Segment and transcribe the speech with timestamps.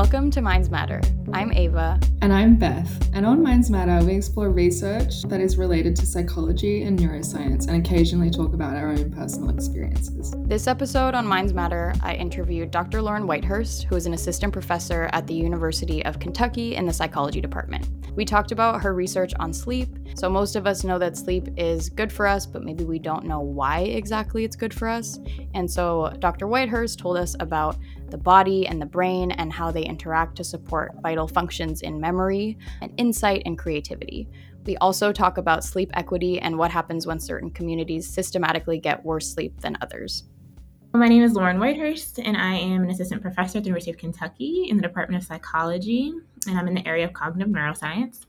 [0.00, 1.00] Welcome to Minds Matter.
[1.32, 1.98] I'm Ava.
[2.22, 3.10] And I'm Beth.
[3.14, 7.84] And on Minds Matter, we explore research that is related to psychology and neuroscience and
[7.84, 10.36] occasionally talk about our own personal experiences.
[10.46, 13.02] This episode on Minds Matter, I interviewed Dr.
[13.02, 17.40] Lauren Whitehurst, who is an assistant professor at the University of Kentucky in the psychology
[17.40, 17.88] department.
[18.14, 19.88] We talked about her research on sleep.
[20.14, 23.24] So, most of us know that sleep is good for us, but maybe we don't
[23.24, 25.18] know why exactly it's good for us.
[25.54, 26.46] And so, Dr.
[26.46, 27.76] Whitehurst told us about
[28.10, 32.58] the body and the brain and how they interact to support vital functions in memory
[32.80, 34.28] and insight and creativity.
[34.66, 39.32] We also talk about sleep equity and what happens when certain communities systematically get worse
[39.32, 40.24] sleep than others.
[40.94, 43.98] My name is Lauren Whitehurst, and I am an assistant professor at the University of
[43.98, 46.12] Kentucky in the Department of Psychology,
[46.46, 48.24] and I'm in the area of cognitive neuroscience.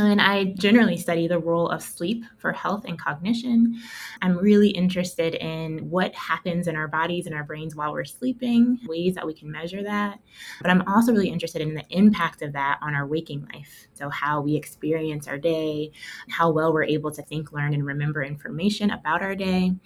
[0.00, 3.80] And I generally study the role of sleep for health and cognition.
[4.22, 8.80] I'm really interested in what happens in our bodies and our brains while we're sleeping,
[8.86, 10.18] ways that we can measure that.
[10.60, 13.86] But I'm also really interested in the impact of that on our waking life.
[13.92, 15.92] So, how we experience our day,
[16.28, 19.76] how well we're able to think, learn, and remember information about our day,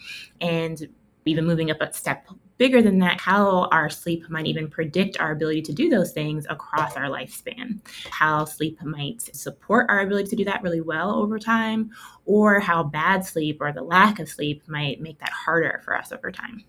[0.40, 0.88] and
[1.26, 2.26] even moving up a step
[2.58, 6.46] bigger than that, how our sleep might even predict our ability to do those things
[6.50, 7.78] across our lifespan,
[8.10, 11.90] how sleep might support our ability to do that really well over time,
[12.26, 16.12] or how bad sleep or the lack of sleep might make that harder for us
[16.12, 16.64] over time.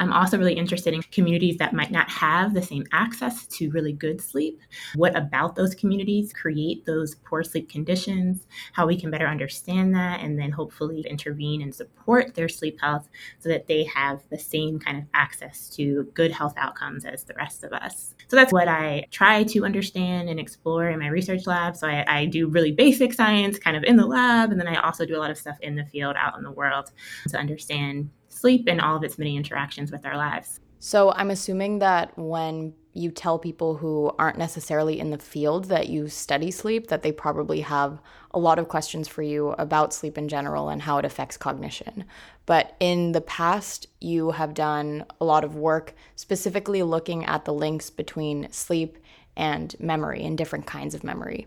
[0.00, 3.92] I'm also really interested in communities that might not have the same access to really
[3.92, 4.58] good sleep.
[4.94, 8.46] What about those communities create those poor sleep conditions?
[8.72, 13.10] How we can better understand that and then hopefully intervene and support their sleep health
[13.40, 17.34] so that they have the same kind of access to good health outcomes as the
[17.34, 18.14] rest of us.
[18.28, 21.76] So that's what I try to understand and explore in my research lab.
[21.76, 24.80] So I, I do really basic science kind of in the lab, and then I
[24.80, 26.90] also do a lot of stuff in the field out in the world
[27.28, 28.08] to understand
[28.40, 30.60] sleep and all of its many interactions with our lives.
[30.78, 35.88] So I'm assuming that when you tell people who aren't necessarily in the field that
[35.88, 38.00] you study sleep, that they probably have
[38.32, 42.04] a lot of questions for you about sleep in general and how it affects cognition.
[42.46, 47.52] But in the past, you have done a lot of work specifically looking at the
[47.54, 48.98] links between sleep
[49.36, 51.46] and memory and different kinds of memory.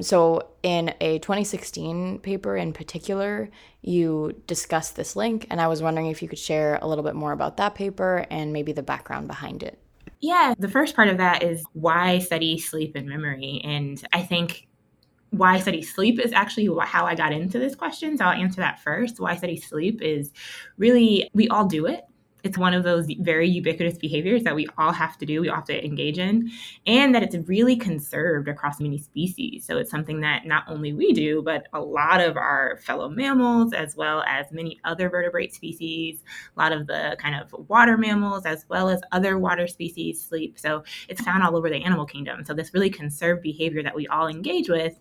[0.00, 3.50] So, in a 2016 paper in particular,
[3.80, 7.14] you discussed this link, and I was wondering if you could share a little bit
[7.14, 9.78] more about that paper and maybe the background behind it.
[10.20, 13.60] Yeah, the first part of that is why study sleep and memory.
[13.64, 14.68] And I think
[15.30, 18.16] why study sleep is actually how I got into this question.
[18.16, 19.18] So I'll answer that first.
[19.18, 20.32] Why study sleep is
[20.76, 22.04] really, we all do it
[22.44, 25.56] it's one of those very ubiquitous behaviors that we all have to do, we all
[25.56, 26.50] have to engage in,
[26.86, 29.64] and that it's really conserved across many species.
[29.64, 33.72] So it's something that not only we do, but a lot of our fellow mammals,
[33.72, 36.22] as well as many other vertebrate species,
[36.56, 40.58] a lot of the kind of water mammals, as well as other water species sleep.
[40.58, 42.44] So it's found all over the animal kingdom.
[42.44, 44.98] So this really conserved behavior that we all engage with,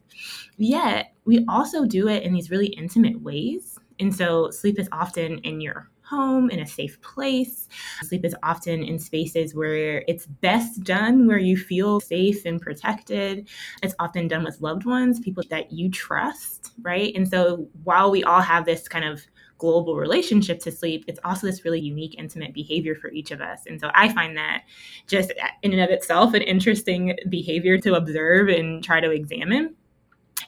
[0.57, 3.77] yet we also do it in these really intimate ways.
[3.99, 7.67] And so sleep is often in your home, in a safe place.
[8.03, 13.47] Sleep is often in spaces where it's best done, where you feel safe and protected.
[13.81, 17.13] It's often done with loved ones, people that you trust, right?
[17.15, 19.21] And so while we all have this kind of
[19.57, 23.61] global relationship to sleep, it's also this really unique, intimate behavior for each of us.
[23.67, 24.63] And so I find that
[25.07, 29.75] just in and of itself an interesting behavior to observe and try to examine.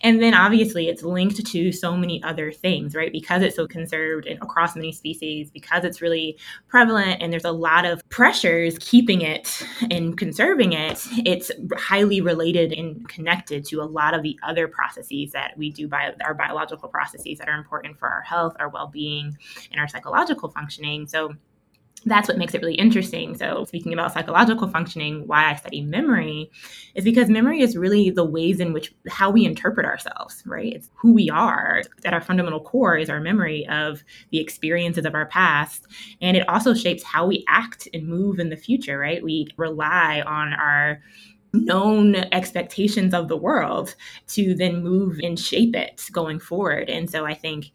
[0.03, 3.11] And then obviously it's linked to so many other things, right?
[3.11, 6.37] Because it's so conserved and across many species, because it's really
[6.67, 12.73] prevalent and there's a lot of pressures keeping it and conserving it, it's highly related
[12.73, 16.89] and connected to a lot of the other processes that we do by our biological
[16.89, 19.37] processes that are important for our health, our well-being,
[19.71, 21.07] and our psychological functioning.
[21.07, 21.33] So
[22.05, 23.35] that's what makes it really interesting.
[23.37, 26.51] So, speaking about psychological functioning, why I study memory
[26.95, 30.73] is because memory is really the ways in which how we interpret ourselves, right?
[30.73, 31.81] It's who we are.
[32.05, 35.87] At our fundamental core is our memory of the experiences of our past.
[36.21, 39.23] And it also shapes how we act and move in the future, right?
[39.23, 41.01] We rely on our
[41.53, 43.95] known expectations of the world
[44.27, 46.89] to then move and shape it going forward.
[46.89, 47.67] And so I think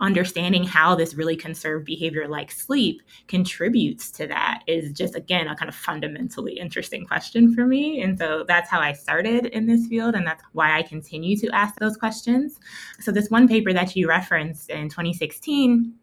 [0.00, 5.56] understanding how this really conserved behavior like sleep contributes to that is just again a
[5.56, 8.02] kind of fundamentally interesting question for me.
[8.02, 11.48] And so that's how i started in this field and that's why i continue to
[11.50, 12.60] ask those questions.
[13.00, 15.94] So this one paper that you referenced in 2016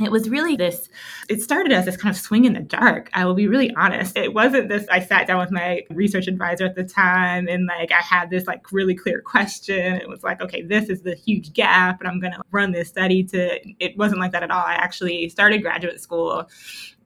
[0.00, 0.88] it was really this
[1.28, 4.16] it started as this kind of swing in the dark i will be really honest.
[4.16, 7.92] It wasn't this i sat down with my research advisor at the time and like
[7.92, 9.94] i had this like really clear question.
[9.96, 12.88] It was like okay this is the huge gap and i'm going to run this
[12.88, 14.64] study to it wasn't like that at all.
[14.64, 16.48] I actually started graduate school.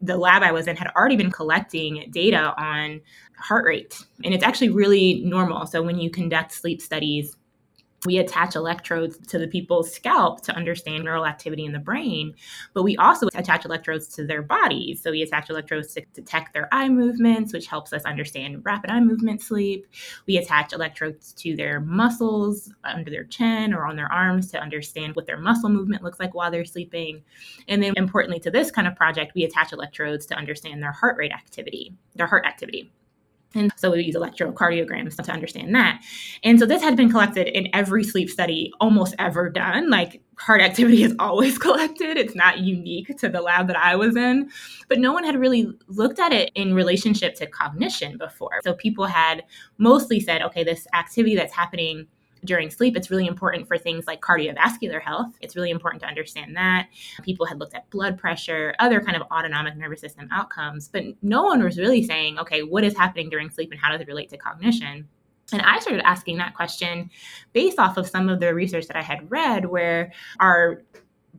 [0.01, 3.01] The lab i was in had already been collecting data on
[3.37, 5.67] heart rate and it's actually really normal.
[5.67, 7.37] So when you conduct sleep studies
[8.05, 12.35] we attach electrodes to the people's scalp to understand neural activity in the brain,
[12.75, 15.03] but we also attach electrodes to their bodies.
[15.03, 19.01] So we attach electrodes to detect their eye movements, which helps us understand rapid eye
[19.01, 19.87] movement sleep.
[20.27, 25.17] We attach electrodes to their muscles under their chin or on their arms to understand
[25.17, 27.23] what their muscle movement looks like while they're sleeping.
[27.69, 31.17] And then importantly to this kind of project, we attach electrodes to understand their heart
[31.17, 32.91] rate activity, their heart activity.
[33.57, 36.03] And so we use electrocardiograms to understand that.
[36.45, 39.91] And so this had been collected in every sleep study almost ever done.
[39.91, 42.17] Like heart activity is always collected.
[42.17, 44.51] It's not unique to the lab that I was in.
[44.89, 48.61] But no one had really looked at it in relationship to cognition before.
[48.63, 49.43] So people had
[49.79, 52.07] mostly said, okay, this activity that's happening
[52.47, 55.35] during sleep, it's really important for things like cardiovascular health.
[55.41, 56.89] It's really important to understand that.
[57.23, 61.43] People had looked at blood pressure, other kind of autonomic nervous system outcomes, but no
[61.43, 64.31] one was really saying, okay, what is happening during sleep and how does it relate
[64.31, 65.09] to cognition?
[65.53, 67.11] And I started asking that question
[67.53, 70.83] based off of some of the research that I had read, where our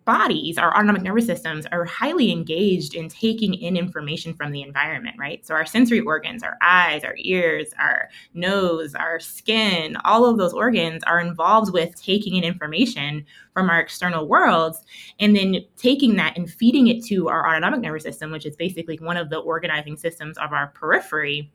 [0.07, 5.18] bodies, our autonomic nervous systems, are highly engaged in taking in information from the environment,
[5.19, 5.45] right?
[5.45, 10.54] So, our sensory organs, our eyes, our ears, our nose, our skin, all of those
[10.54, 14.81] organs are involved with taking in information from our external worlds
[15.19, 18.98] and then taking that and feeding it to our autonomic nervous system, which is basically
[18.98, 21.51] one of the organizing systems of our periphery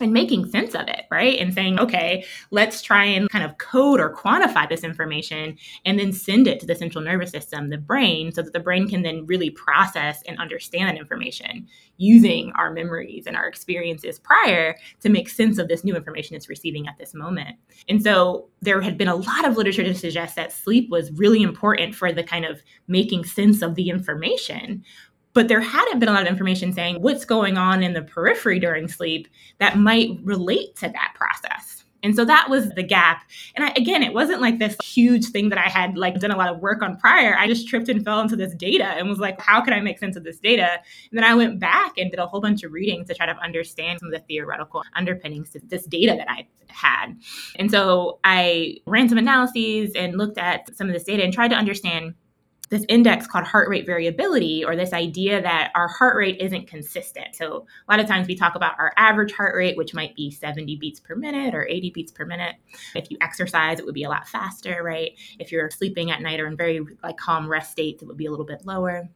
[0.00, 1.38] and making sense of it, right?
[1.38, 6.12] And saying, okay, let's try and kind of code or quantify this information and then
[6.12, 9.26] send it to the central nervous system, the brain, so that the brain can then
[9.26, 11.68] really process and understand that information
[11.98, 16.48] using our memories and our experiences prior to make sense of this new information it's
[16.48, 17.56] receiving at this moment.
[17.88, 21.42] And so there had been a lot of literature to suggest that sleep was really
[21.42, 24.82] important for the kind of making sense of the information
[25.32, 28.58] but there hadn't been a lot of information saying what's going on in the periphery
[28.58, 29.28] during sleep
[29.58, 31.84] that might relate to that process.
[32.02, 33.24] And so that was the gap.
[33.54, 36.36] And I, again, it wasn't like this huge thing that I had like done a
[36.36, 37.36] lot of work on prior.
[37.36, 39.98] I just tripped and fell into this data and was like, how can I make
[39.98, 40.72] sense of this data?
[40.72, 43.36] And then I went back and did a whole bunch of reading to try to
[43.38, 47.18] understand some of the theoretical underpinnings to this data that I had.
[47.56, 51.48] And so I ran some analyses and looked at some of this data and tried
[51.48, 52.14] to understand
[52.70, 57.34] this index called heart rate variability, or this idea that our heart rate isn't consistent.
[57.34, 60.30] So, a lot of times we talk about our average heart rate, which might be
[60.30, 62.56] 70 beats per minute or 80 beats per minute.
[62.94, 65.12] If you exercise, it would be a lot faster, right?
[65.38, 68.26] If you're sleeping at night or in very like calm rest states, it would be
[68.26, 69.08] a little bit lower.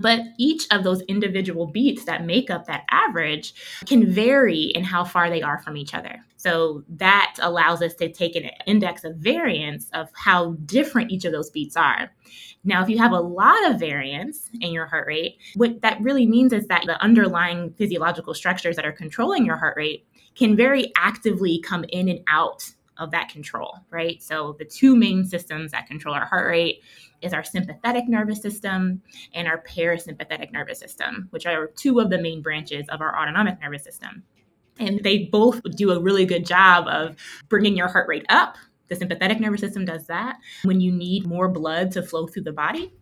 [0.00, 3.54] But each of those individual beats that make up that average
[3.86, 6.24] can vary in how far they are from each other.
[6.36, 11.32] So that allows us to take an index of variance of how different each of
[11.32, 12.12] those beats are.
[12.64, 16.26] Now, if you have a lot of variance in your heart rate, what that really
[16.26, 20.92] means is that the underlying physiological structures that are controlling your heart rate can very
[20.96, 24.22] actively come in and out of that control, right?
[24.22, 26.82] So the two main systems that control our heart rate
[27.22, 29.02] is our sympathetic nervous system
[29.32, 33.60] and our parasympathetic nervous system, which are two of the main branches of our autonomic
[33.60, 34.22] nervous system.
[34.78, 37.16] And they both do a really good job of
[37.48, 38.56] bringing your heart rate up.
[38.88, 42.52] The sympathetic nervous system does that when you need more blood to flow through the
[42.52, 42.92] body.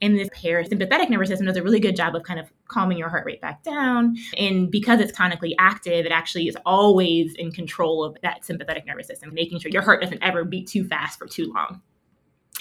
[0.00, 3.08] And this parasympathetic nervous system does a really good job of kind of calming your
[3.08, 4.16] heart rate back down.
[4.36, 9.06] And because it's chronically active, it actually is always in control of that sympathetic nervous
[9.06, 11.82] system, making sure your heart doesn't ever beat too fast for too long.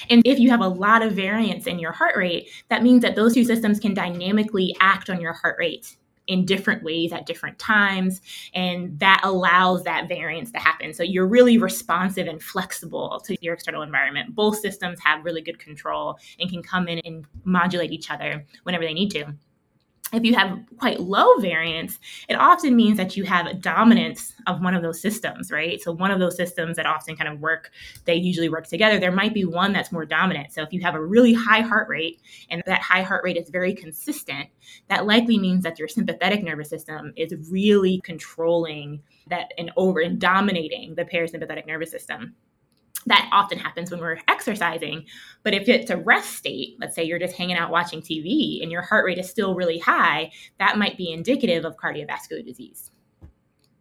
[0.10, 3.16] And if you have a lot of variance in your heart rate, that means that
[3.16, 7.58] those two systems can dynamically act on your heart rate in different ways at different
[7.58, 8.22] times.
[8.54, 10.94] And that allows that variance to happen.
[10.94, 14.36] So you're really responsive and flexible to your external environment.
[14.36, 18.84] Both systems have really good control and can come in and modulate each other whenever
[18.84, 19.34] they need to
[20.14, 22.00] if you have quite low variance,
[22.30, 25.82] it often means that you have a dominance of one of those systems, right?
[25.82, 27.72] So, one of those systems that often kind of work,
[28.06, 29.00] they usually work together.
[29.00, 30.54] There might be one that's more dominant.
[30.54, 33.50] So, if you have a really high heart rate and that high heart rate is
[33.50, 34.48] very consistent,
[34.88, 40.20] that likely means that your sympathetic nervous system is really controlling that and over and
[40.20, 42.34] dominating the parasympathetic nervous system
[43.08, 45.06] that often happens when we're exercising.
[45.44, 48.72] But if it's a rest state, let's say you're just hanging out watching TV and
[48.72, 52.92] your heart rate is still really high, that might be indicative of cardiovascular disease.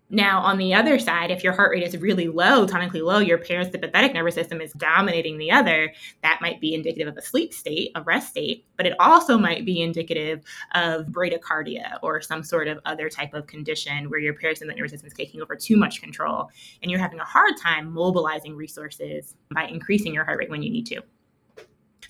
[0.09, 3.39] Now, on the other side, if your heart rate is really low, tonically low, your
[3.39, 7.91] parasympathetic nervous system is dominating the other, that might be indicative of a sleep state,
[7.97, 10.45] a rest state, but it also might be indicative
[10.75, 15.09] of bradycardia or some sort of other type of condition where your parasympathetic nervous system
[15.09, 16.51] is taking over too much control
[16.83, 20.71] and you're having a hard time mobilizing resources by increasing your heart rate when you
[20.71, 21.03] need to.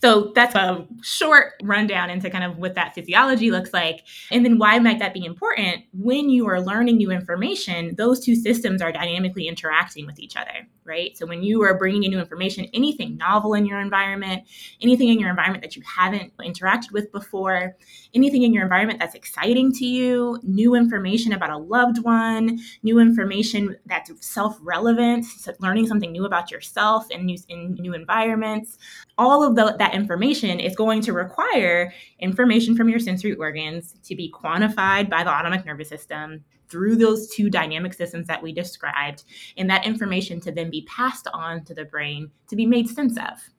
[0.02, 4.04] So that's a short rundown into kind of what that physiology looks like.
[4.30, 5.84] And then why might that be important?
[5.92, 10.68] When you are learning new information, those two systems are dynamically interacting with each other,
[10.86, 11.16] right?
[11.16, 14.44] So when you are bringing in new information, anything novel in your environment,
[14.80, 17.76] anything in your environment that you haven't interacted with before,
[18.14, 22.98] anything in your environment that's exciting to you, new information about a loved one, new
[22.98, 28.78] information that's self-relevant, so learning something new about yourself in new, in new environments,
[29.18, 34.14] all of the, that information is going to require information from your sensory organs to
[34.14, 39.24] be quantified by the autonomic nervous system through those two dynamic systems that we described,
[39.56, 43.16] and that information to then be passed on to the brain to be made sense
[43.18, 43.55] of.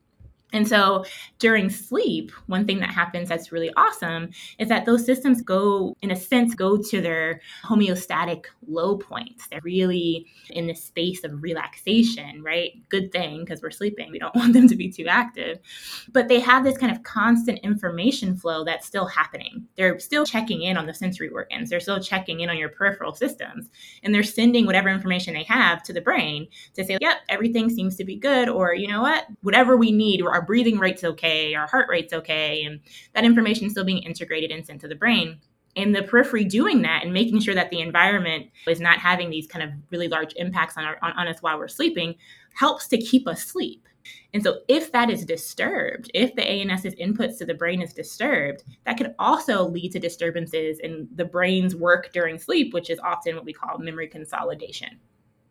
[0.52, 1.04] And so
[1.38, 6.10] during sleep, one thing that happens that's really awesome is that those systems go, in
[6.10, 9.46] a sense, go to their homeostatic low points.
[9.48, 12.72] They're really in the space of relaxation, right?
[12.88, 14.10] Good thing because we're sleeping.
[14.10, 15.58] We don't want them to be too active.
[16.12, 19.66] But they have this kind of constant information flow that's still happening.
[19.76, 23.14] They're still checking in on the sensory organs, they're still checking in on your peripheral
[23.14, 23.68] systems,
[24.02, 27.96] and they're sending whatever information they have to the brain to say, yep, everything seems
[27.96, 31.66] to be good, or you know what, whatever we need, our breathing rate's okay, our
[31.66, 32.78] heart rate's okay, and
[33.12, 35.40] that information is still being integrated and sent to the brain.
[35.74, 39.48] And the periphery doing that and making sure that the environment is not having these
[39.48, 42.14] kind of really large impacts on, our, on, on, us while we're sleeping
[42.54, 43.86] helps to keep us asleep.
[44.32, 48.62] And so if that is disturbed if the ANS's inputs to the brain is disturbed
[48.86, 53.36] that could also lead to disturbances in the brain's work during sleep which is often
[53.36, 54.98] what we call memory consolidation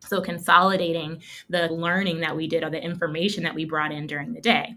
[0.07, 4.33] so, consolidating the learning that we did or the information that we brought in during
[4.33, 4.75] the day.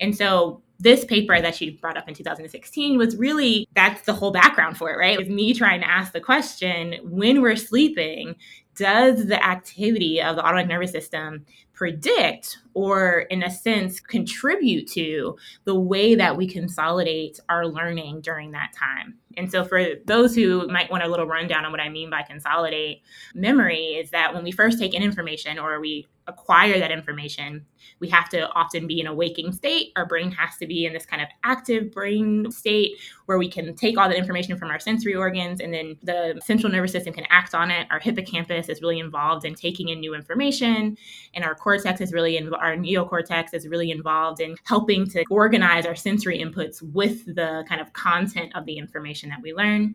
[0.00, 4.30] And so, this paper that she brought up in 2016 was really that's the whole
[4.30, 5.14] background for it, right?
[5.14, 8.36] It was me trying to ask the question when we're sleeping,
[8.76, 15.36] does the activity of the autonomic nervous system predict or, in a sense, contribute to
[15.64, 19.18] the way that we consolidate our learning during that time?
[19.38, 22.22] And so, for those who might want a little rundown on what I mean by
[22.22, 23.02] consolidate
[23.34, 27.64] memory, is that when we first take in information or we acquire that information,
[28.00, 29.92] we have to often be in a waking state.
[29.96, 32.92] Our brain has to be in this kind of active brain state
[33.26, 36.70] where we can take all the information from our sensory organs and then the central
[36.70, 37.86] nervous system can act on it.
[37.90, 40.96] Our hippocampus is really involved in taking in new information,
[41.34, 45.86] and our cortex is really in, our neocortex is really involved in helping to organize
[45.86, 49.94] our sensory inputs with the kind of content of the information that we learn.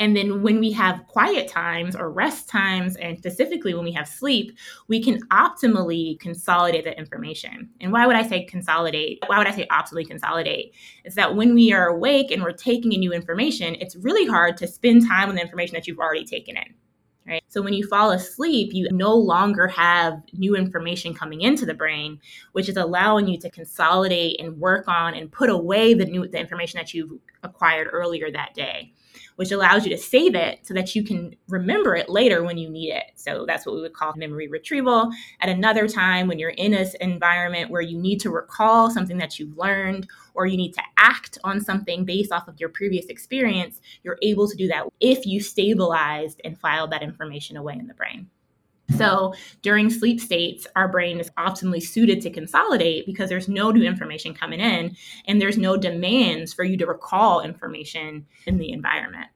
[0.00, 4.08] And then when we have quiet times or rest times, and specifically when we have
[4.08, 4.56] sleep,
[4.88, 7.68] we can optimally consolidate the information.
[7.82, 9.18] And why would I say consolidate?
[9.26, 10.74] Why would I say optimally consolidate?
[11.04, 14.56] Is that when we are awake and we're taking in new information, it's really hard
[14.56, 16.74] to spend time on the information that you've already taken in.
[17.26, 17.44] Right?
[17.48, 22.18] So when you fall asleep, you no longer have new information coming into the brain,
[22.52, 26.40] which is allowing you to consolidate and work on and put away the new the
[26.40, 28.94] information that you've acquired earlier that day
[29.40, 32.68] which allows you to save it so that you can remember it later when you
[32.68, 33.04] need it.
[33.14, 35.10] So that's what we would call memory retrieval.
[35.40, 39.38] At another time, when you're in an environment where you need to recall something that
[39.38, 43.80] you've learned or you need to act on something based off of your previous experience,
[44.02, 47.94] you're able to do that if you stabilized and filed that information away in the
[47.94, 48.28] brain.
[48.96, 53.84] So during sleep states, our brain is optimally suited to consolidate because there's no new
[53.84, 59.28] information coming in and there's no demands for you to recall information in the environment.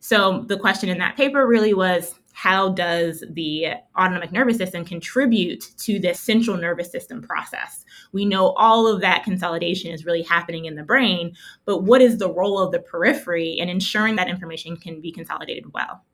[0.00, 3.66] So the question in that paper really was how does the
[3.98, 7.84] autonomic nervous system contribute to this central nervous system process?
[8.12, 11.34] We know all of that consolidation is really happening in the brain,
[11.64, 15.72] but what is the role of the periphery in ensuring that information can be consolidated
[15.74, 16.04] well?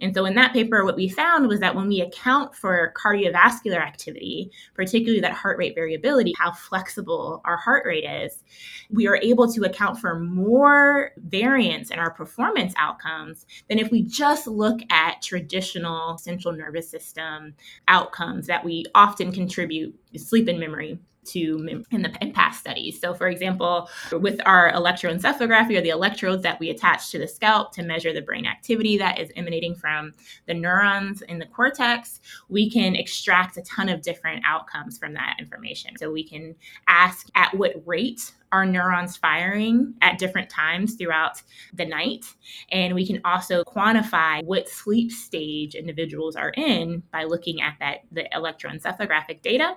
[0.00, 3.80] And so in that paper, what we found was that when we account for cardiovascular
[3.80, 8.44] activity, particularly that heart rate variability, how flexible our heart rate is,
[8.90, 14.02] we are able to account for more variance in our performance outcomes than if we
[14.02, 17.54] just look at traditional central nervous system
[17.88, 23.00] outcomes that we often contribute sleep and memory to in the in past studies.
[23.00, 27.72] So, for example, with our electroencephalography or the electrodes that we attach to the scalp
[27.72, 30.12] to measure the brain activity that is emanating from
[30.46, 35.36] the neurons in the cortex, we can extract a ton of different outcomes from that
[35.38, 35.96] information.
[35.98, 36.54] So, we can
[36.88, 41.42] ask at what rate are neurons firing at different times throughout
[41.74, 42.24] the night.
[42.70, 48.00] And we can also quantify what sleep stage individuals are in by looking at that
[48.12, 49.76] the electroencephalographic data.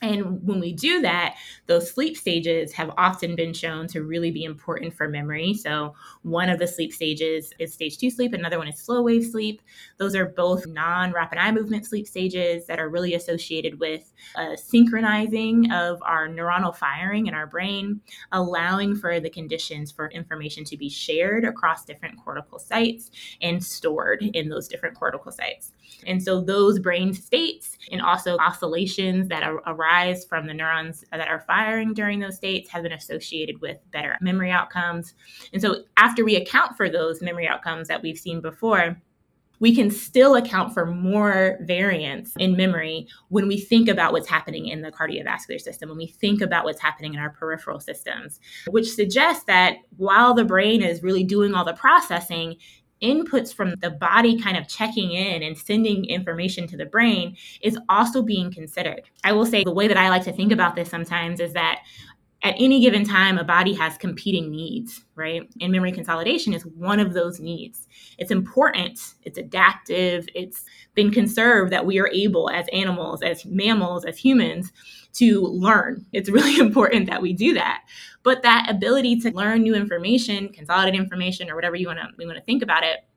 [0.00, 1.36] And when we do that,
[1.66, 5.54] those sleep stages have often been shown to really be important for memory.
[5.54, 9.24] So, one of the sleep stages is stage two sleep, another one is slow wave
[9.24, 9.60] sleep.
[9.96, 14.12] Those are both non rapid eye movement sleep stages that are really associated with
[14.56, 18.00] synchronizing of our neuronal firing in our brain,
[18.30, 23.10] allowing for the conditions for information to be shared across different cortical sites
[23.42, 25.72] and stored in those different cortical sites.
[26.06, 31.28] And so, those brain states and also oscillations that arise arise from the neurons that
[31.28, 35.14] are firing during those states have been associated with better memory outcomes.
[35.52, 39.00] And so, after we account for those memory outcomes that we've seen before,
[39.60, 44.66] we can still account for more variance in memory when we think about what's happening
[44.66, 48.88] in the cardiovascular system, when we think about what's happening in our peripheral systems, which
[48.88, 52.56] suggests that while the brain is really doing all the processing,
[53.02, 57.78] inputs from the body kind of checking in and sending information to the brain is
[57.88, 59.02] also being considered.
[59.24, 61.80] I will say the way that I like to think about this sometimes is that
[62.42, 65.42] at any given time, a body has competing needs, right?
[65.60, 67.88] And memory consolidation is one of those needs.
[68.16, 70.64] It's important, it's adaptive, it's
[70.94, 74.72] been conserved that we are able as animals, as mammals, as humans
[75.14, 76.06] to learn.
[76.12, 77.82] It's really important that we do that.
[78.22, 82.26] But that ability to learn new information, consolidate information, or whatever you want to we
[82.26, 83.07] want to think about it,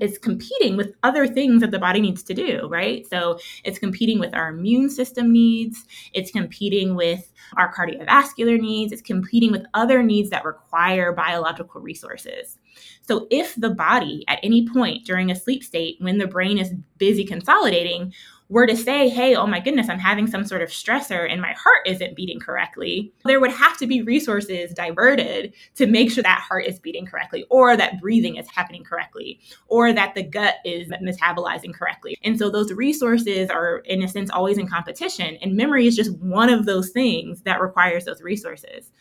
[0.00, 3.06] is competing with other things that the body needs to do, right?
[3.08, 9.02] So it's competing with our immune system needs, it's competing with our cardiovascular needs, it's
[9.02, 12.58] competing with other needs that require biological resources.
[13.02, 16.74] So if the body at any point during a sleep state, when the brain is
[16.98, 18.12] busy consolidating,
[18.50, 21.52] were to say, hey, oh my goodness, I'm having some sort of stressor and my
[21.52, 26.40] heart isn't beating correctly, there would have to be resources diverted to make sure that
[26.40, 30.88] heart is beating correctly, or that breathing is happening correctly, or that the gut is
[30.88, 32.18] metabolizing correctly.
[32.22, 35.38] And so those resources are, in a sense, always in competition.
[35.40, 38.92] And memory is just one of those things that requires those resources.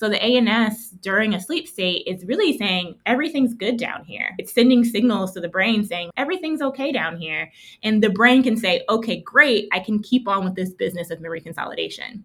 [0.00, 4.34] So the ANS during a sleep state is really saying everything's good down here.
[4.38, 7.52] It's sending signals to the brain saying everything's okay down here.
[7.82, 11.20] And the brain can say, okay, great, I can keep on with this business of
[11.20, 12.24] memory consolidation.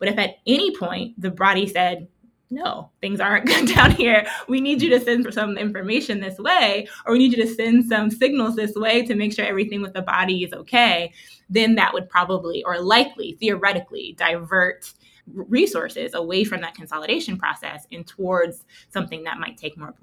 [0.00, 2.08] But if at any point the body said,
[2.50, 4.26] no, things aren't good down here.
[4.48, 7.84] We need you to send some information this way, or we need you to send
[7.84, 11.12] some signals this way to make sure everything with the body is okay.
[11.48, 14.92] Then that would probably, or likely, theoretically, divert
[15.26, 19.94] resources away from that consolidation process and towards something that might take more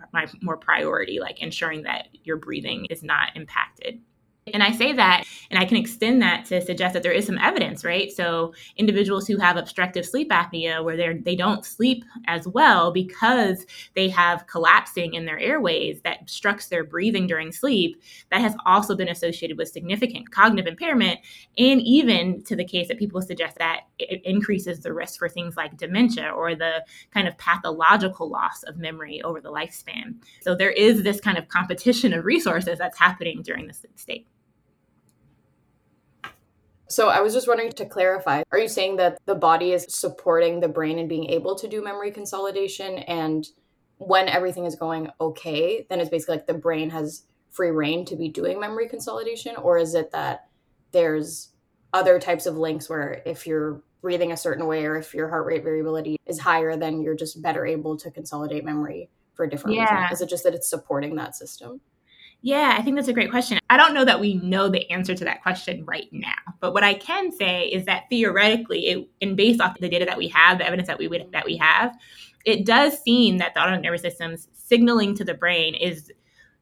[0.42, 4.00] more priority like ensuring that your breathing is not impacted
[4.54, 7.38] and I say that, and I can extend that to suggest that there is some
[7.38, 8.12] evidence, right?
[8.12, 13.66] So individuals who have obstructive sleep apnea, where they they don't sleep as well because
[13.96, 18.96] they have collapsing in their airways that obstructs their breathing during sleep, that has also
[18.96, 21.20] been associated with significant cognitive impairment,
[21.58, 25.58] and even to the case that people suggest that it increases the risk for things
[25.58, 30.16] like dementia or the kind of pathological loss of memory over the lifespan.
[30.42, 34.28] So there is this kind of competition of resources that's happening during the sleep state.
[36.90, 40.60] So I was just wondering to clarify, are you saying that the body is supporting
[40.60, 43.48] the brain and being able to do memory consolidation and
[43.98, 48.16] when everything is going okay, then it's basically like the brain has free rein to
[48.16, 50.48] be doing memory consolidation or is it that
[50.92, 51.50] there's
[51.94, 55.46] other types of links where if you're breathing a certain way or if your heart
[55.46, 59.76] rate variability is higher then you're just better able to consolidate memory for a different
[59.76, 60.02] yeah.
[60.02, 60.14] reason?
[60.14, 61.82] Is it just that it's supporting that system?
[62.42, 63.60] Yeah, I think that's a great question.
[63.70, 66.84] I don't know that we know the answer to that question right now, but what
[66.84, 70.58] I can say is that theoretically, it, and based off the data that we have,
[70.58, 71.98] the evidence that we would, that we have,
[72.46, 76.12] it does seem that the autonomic nervous system's signaling to the brain is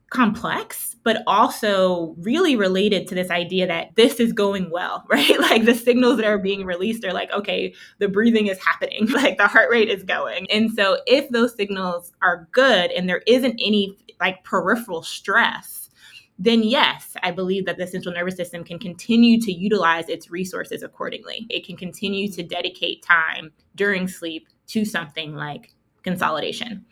[0.09, 5.39] complex, but also really related to this idea that this is going well, right?
[5.39, 9.37] Like the signals that are being released are like, okay, the breathing is happening, like
[9.37, 10.51] the heart rate is going.
[10.51, 15.89] And so if those signals are good and there isn't any like peripheral stress,
[16.37, 20.83] then yes, I believe that the central nervous system can continue to utilize its resources
[20.83, 21.47] accordingly.
[21.49, 26.85] It can continue to dedicate time during sleep to something like consolidation.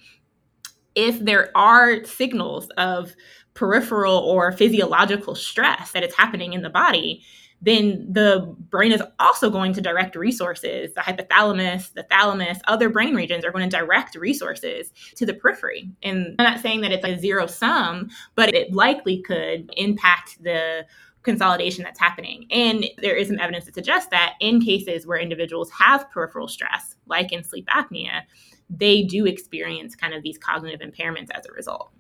[0.96, 3.14] If there are signals of
[3.54, 7.24] peripheral or physiological stress that is happening in the body,
[7.62, 10.94] then the brain is also going to direct resources.
[10.94, 15.90] The hypothalamus, the thalamus, other brain regions are going to direct resources to the periphery.
[16.04, 20.86] And I'm not saying that it's a zero sum, but it likely could impact the
[21.24, 22.46] consolidation that's happening.
[22.52, 26.96] And there is some evidence that suggests that in cases where individuals have peripheral stress,
[27.08, 28.22] like in sleep apnea,
[28.70, 31.92] they do experience kind of these cognitive impairments as a result.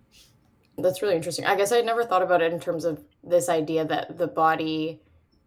[0.78, 1.46] That's really interesting.
[1.46, 5.02] I guess I never thought about it in terms of this idea that the body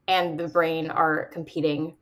[0.07, 1.96] and the brain are competing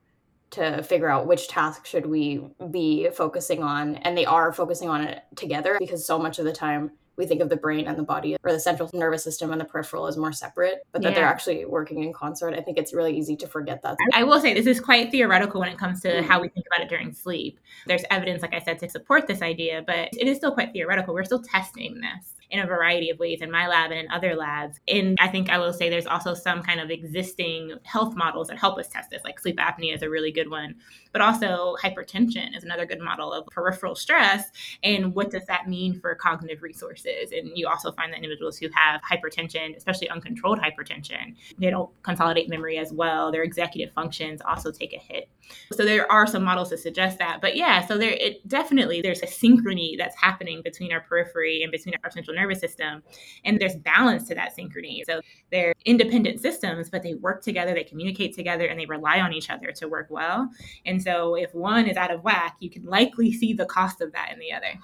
[0.51, 5.03] to figure out which task should we be focusing on and they are focusing on
[5.03, 8.03] it together because so much of the time we think of the brain and the
[8.03, 11.15] body or the central nervous system and the peripheral as more separate, but that yeah.
[11.15, 12.55] they're actually working in concert.
[12.55, 13.97] I think it's really easy to forget that.
[14.13, 16.27] I will say this is quite theoretical when it comes to mm-hmm.
[16.27, 17.59] how we think about it during sleep.
[17.87, 21.15] There's evidence, like I said, to support this idea, but it is still quite theoretical.
[21.15, 24.37] We're still testing this in a variety of ways in my lab and in other
[24.37, 24.79] labs.
[24.87, 28.59] And I think I will say there's also some kind of existing health models that
[28.59, 30.77] help us test this, like sleep apnea is a really good one,
[31.13, 34.45] but also hypertension is another good model of peripheral stress.
[34.83, 37.06] And what does that mean for cognitive resources?
[37.07, 42.49] And you also find that individuals who have hypertension, especially uncontrolled hypertension, they don't consolidate
[42.49, 43.31] memory as well.
[43.33, 45.29] Their executive functions also take a hit.
[45.73, 47.41] So there are some models to suggest that.
[47.41, 51.71] But yeah, so there it definitely there's a synchrony that's happening between our periphery and
[51.71, 53.03] between our central nervous system.
[53.45, 55.03] And there's balance to that synchrony.
[55.07, 59.33] So they're independent systems, but they work together, they communicate together, and they rely on
[59.33, 60.51] each other to work well.
[60.85, 64.13] And so if one is out of whack, you can likely see the cost of
[64.13, 64.79] that in the other.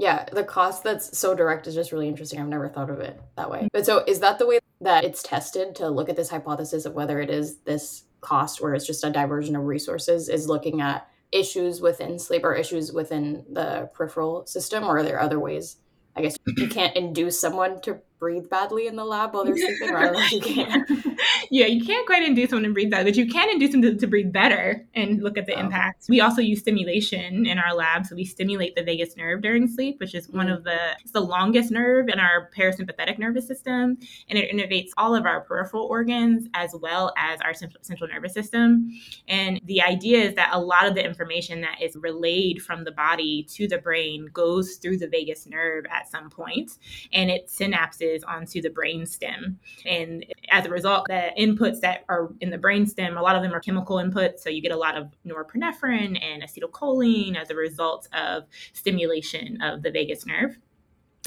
[0.00, 2.40] Yeah, the cost that's so direct is just really interesting.
[2.40, 3.68] I've never thought of it that way.
[3.70, 6.94] But so is that the way that it's tested to look at this hypothesis of
[6.94, 11.06] whether it is this cost where it's just a diversion of resources is looking at
[11.32, 15.76] issues within sleep or issues within the peripheral system or are there other ways
[16.16, 19.92] I guess you can't induce someone to breathe badly in the lab while they're sleeping,
[19.92, 20.30] right?
[20.30, 20.86] you can.
[21.50, 23.96] yeah, you can't quite induce someone to breathe bad, but you can induce them to,
[23.96, 25.60] to breathe better and look at the oh.
[25.60, 26.04] impact.
[26.08, 29.98] We also use stimulation in our lab, so we stimulate the vagus nerve during sleep,
[29.98, 30.56] which is one mm.
[30.56, 35.14] of the it's the longest nerve in our parasympathetic nervous system, and it innervates all
[35.14, 38.90] of our peripheral organs as well as our central nervous system.
[39.26, 42.92] And the idea is that a lot of the information that is relayed from the
[42.92, 46.72] body to the brain goes through the vagus nerve at some point,
[47.12, 49.58] and it synapses onto the brain stem.
[49.86, 53.42] And as a result, the inputs that are in the brain stem, a lot of
[53.42, 54.40] them are chemical inputs.
[54.40, 59.82] So you get a lot of norepinephrine and acetylcholine as a result of stimulation of
[59.82, 60.58] the vagus nerve.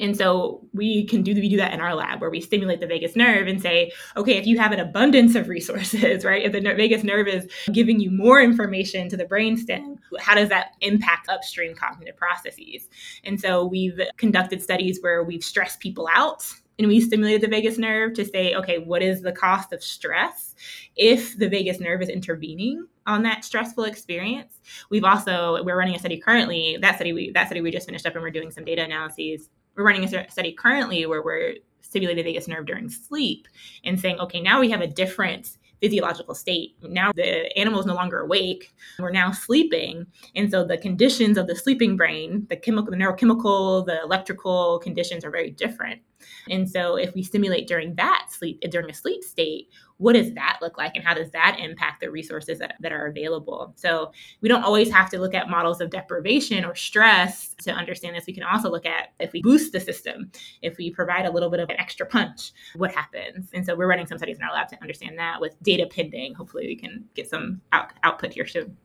[0.02, 2.88] And so we can do we do that in our lab where we stimulate the
[2.88, 6.44] vagus nerve and say, okay, if you have an abundance of resources, right?
[6.44, 10.72] If the vagus nerve is giving you more information to the brainstem, how does that
[10.82, 12.90] impact upstream cognitive processes?
[13.24, 16.44] And so we've conducted studies where we've stressed people out
[16.80, 20.56] and we stimulated the vagus nerve to say, okay, what is the cost of stress
[20.96, 24.60] if the vagus nerve is intervening on that stressful experience?
[24.90, 26.78] We've also we're running a study currently.
[26.82, 29.50] That study we that study we just finished up, and we're doing some data analyses.
[29.76, 33.48] We're running a study currently where we're stimulating the vagus nerve during sleep
[33.84, 36.76] and saying, okay, now we have a different physiological state.
[36.82, 38.74] Now the animal is no longer awake.
[38.98, 40.08] We're now sleeping.
[40.34, 45.26] And so the conditions of the sleeping brain, the chemical, the neurochemical, the electrical conditions
[45.26, 46.02] are very different.
[46.50, 50.60] And so if we stimulate during that sleep, during a sleep state, what does that
[50.62, 53.74] look like and how does that impact the resources that, that are available?
[53.78, 58.16] So we don't always have to look at models of deprivation or stress to understand
[58.16, 58.26] this.
[58.28, 60.32] We can also look at if we boost the system,
[60.62, 63.50] if we provide a little bit of an extra punch, what happens?
[63.54, 66.34] And so we're running some studies in our lab to understand that with data pending.
[66.34, 68.76] Hopefully we can get some out, output here soon.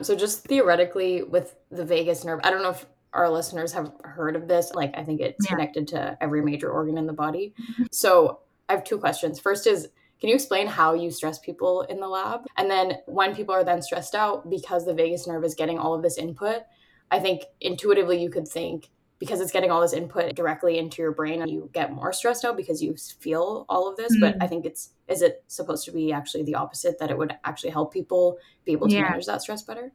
[0.00, 4.36] So just theoretically with the vagus nerve, I don't know if our listeners have heard
[4.36, 4.72] of this.
[4.74, 5.50] Like, I think it's yeah.
[5.50, 7.54] connected to every major organ in the body.
[7.60, 7.84] Mm-hmm.
[7.92, 9.38] So, I have two questions.
[9.38, 9.88] First is,
[10.20, 12.40] can you explain how you stress people in the lab?
[12.56, 15.94] And then, when people are then stressed out because the vagus nerve is getting all
[15.94, 16.62] of this input,
[17.10, 21.12] I think intuitively you could think because it's getting all this input directly into your
[21.12, 24.36] brain and you get more stressed out because you feel all of this mm-hmm.
[24.38, 27.34] but i think it's is it supposed to be actually the opposite that it would
[27.44, 29.02] actually help people be able to yeah.
[29.02, 29.92] manage that stress better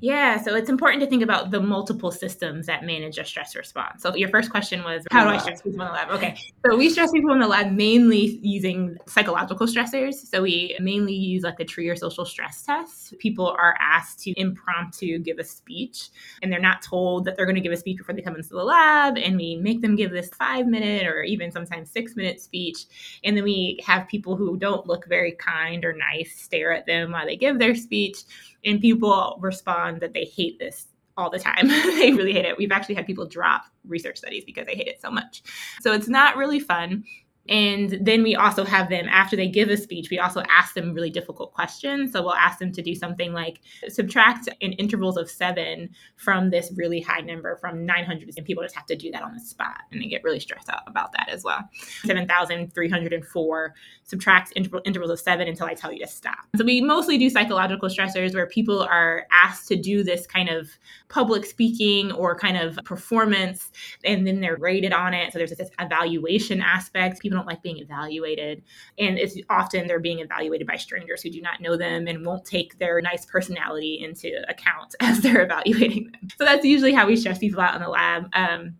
[0.00, 4.02] yeah, so it's important to think about the multiple systems that manage a stress response.
[4.02, 6.10] So your first question was, how do I stress people in the lab?
[6.10, 10.14] Okay, so we stress people in the lab mainly using psychological stressors.
[10.14, 13.18] So we mainly use like the or social stress test.
[13.18, 16.08] People are asked to impromptu give a speech,
[16.42, 18.50] and they're not told that they're going to give a speech before they come into
[18.50, 19.18] the lab.
[19.18, 22.84] And we make them give this five minute Trier even sometimes six minute speech.
[23.24, 27.12] And then we have people who don't look very kind or nice stare at them
[27.12, 28.18] while they give their speech
[28.64, 31.68] and people respond that they hate this all the time.
[31.98, 32.56] they really hate it.
[32.56, 35.42] We've actually had people drop research studies because they hate it so much.
[35.80, 37.04] So it's not really fun.
[37.48, 40.92] And then we also have them, after they give a speech, we also ask them
[40.92, 42.12] really difficult questions.
[42.12, 46.72] So we'll ask them to do something like subtract in intervals of seven from this
[46.76, 48.30] really high number from 900.
[48.36, 49.82] And people just have to do that on the spot.
[49.90, 51.68] And they get really stressed out about that as well.
[52.04, 56.38] 7,304 subtract interval, intervals of seven until I tell you to stop.
[56.56, 60.70] So we mostly do psychological stressors where people are asked to do this kind of
[61.08, 63.70] public speaking or kind of performance,
[64.04, 65.32] and then they're rated on it.
[65.32, 67.20] So there's this evaluation aspect.
[67.20, 68.62] People don't like being evaluated.
[68.98, 72.44] And it's often they're being evaluated by strangers who do not know them and won't
[72.44, 76.28] take their nice personality into account as they're evaluating them.
[76.38, 78.28] So that's usually how we stress people out in the lab.
[78.34, 78.74] Um,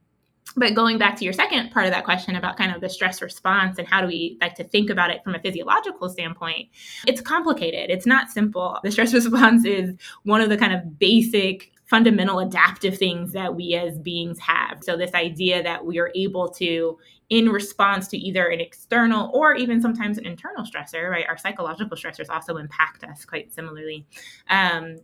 [0.57, 3.23] but going back to your second part of that question about kind of the stress
[3.23, 6.69] response and how do we like to think about it from a physiological standpoint,
[7.07, 7.91] it's complicated.
[7.91, 8.79] It's not simple.
[8.83, 9.95] The stress response is
[10.25, 14.83] one of the kind of basic fundamental adaptive things that we as beings have.
[14.83, 16.99] So, this idea that we are able to,
[17.31, 21.27] in response to either an external or even sometimes an internal stressor, right?
[21.29, 24.07] Our psychological stressors also impact us quite similarly.
[24.49, 24.99] Um,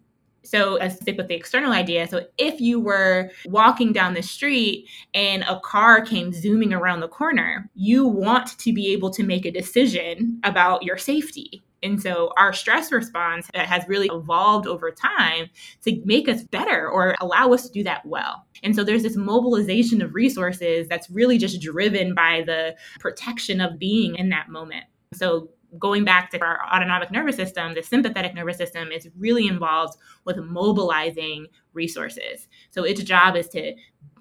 [0.44, 2.07] so let's stick with the external idea.
[2.07, 7.09] So if you were walking down the street and a car came zooming around the
[7.09, 12.33] corner, you want to be able to make a decision about your safety and so
[12.37, 15.51] our stress response has really evolved over time
[15.85, 18.47] to make us better or allow us to do that well.
[18.62, 23.79] And so there's this mobilization of resources that's really just driven by the protection of
[23.79, 24.85] being in that moment.
[25.12, 29.99] So going back to our autonomic nervous system, the sympathetic nervous system is really involved
[30.25, 32.49] with mobilizing resources.
[32.70, 33.75] So its job is to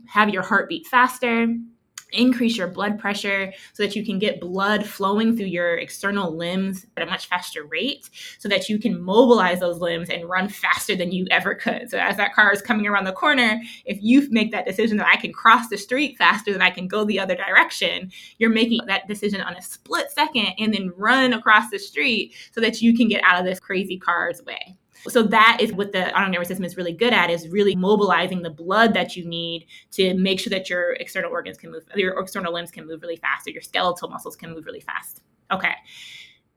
[0.07, 1.47] have your heart beat faster,
[2.13, 6.85] increase your blood pressure so that you can get blood flowing through your external limbs
[6.95, 10.95] at a much faster rate so that you can mobilize those limbs and run faster
[10.95, 11.89] than you ever could.
[11.89, 15.07] So as that car is coming around the corner, if you make that decision that
[15.07, 18.85] I can cross the street faster than I can go the other direction, you're making
[18.87, 22.95] that decision on a split second and then run across the street so that you
[22.95, 24.77] can get out of this crazy car's way.
[25.07, 28.41] So that is what the autonomic nervous system is really good at is really mobilizing
[28.41, 32.19] the blood that you need to make sure that your external organs can move, your
[32.19, 35.21] external limbs can move really fast, or your skeletal muscles can move really fast.
[35.51, 35.73] Okay.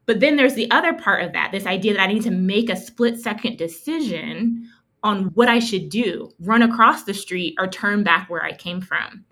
[0.07, 2.71] But then there's the other part of that, this idea that I need to make
[2.71, 4.71] a split second decision
[5.03, 8.81] on what I should do, run across the street or turn back where I came
[8.81, 9.25] from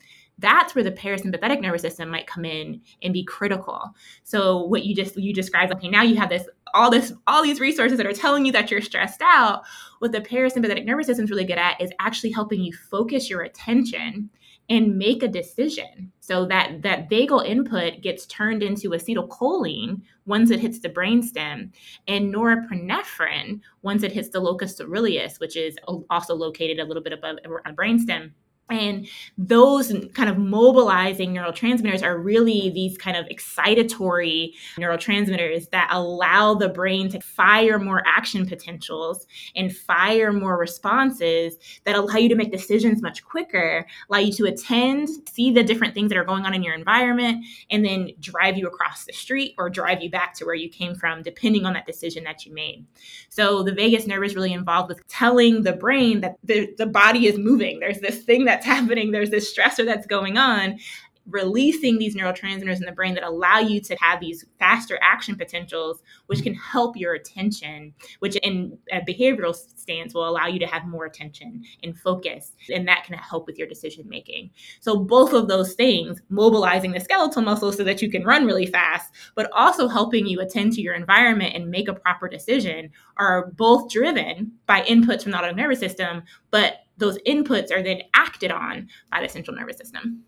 [0.45, 3.95] that's where the parasympathetic nervous system might come in and be critical.
[4.23, 7.61] So what you just you described, okay, now you have this all this all these
[7.61, 9.63] resources that are telling you that you're stressed out.
[10.01, 13.43] What the parasympathetic nervous system is really good at is actually helping you focus your
[13.43, 14.31] attention
[14.71, 20.59] and make a decision so that that vagal input gets turned into acetylcholine once it
[20.59, 21.71] hits the brainstem
[22.09, 25.77] and norepinephrine once it hits the locus coeruleus which is
[26.09, 28.31] also located a little bit above our brainstem
[28.71, 36.55] and those kind of mobilizing neurotransmitters are really these kind of excitatory neurotransmitters that allow
[36.55, 42.35] the brain to fire more action potentials and fire more responses that allow you to
[42.35, 46.47] make decisions much quicker, allow you to attend, see the different things that are going
[46.47, 50.33] on in your environment, and then drive you across the street or drive you back
[50.35, 52.87] to where you came from, depending on that decision that you made.
[53.29, 57.27] So the vagus nerve is really involved with telling the brain that the, the body
[57.27, 57.79] is moving.
[57.79, 60.79] There's this thing that that's happening, there's this stressor that's going on,
[61.27, 66.03] releasing these neurotransmitters in the brain that allow you to have these faster action potentials,
[66.27, 70.85] which can help your attention, which in a behavioral stance will allow you to have
[70.85, 74.51] more attention and focus, and that can help with your decision making.
[74.81, 78.67] So, both of those things, mobilizing the skeletal muscles so that you can run really
[78.67, 83.47] fast, but also helping you attend to your environment and make a proper decision, are
[83.53, 88.53] both driven by inputs from the autonomic nervous system, but those inputs are then acted
[88.53, 90.23] on by the central nervous system.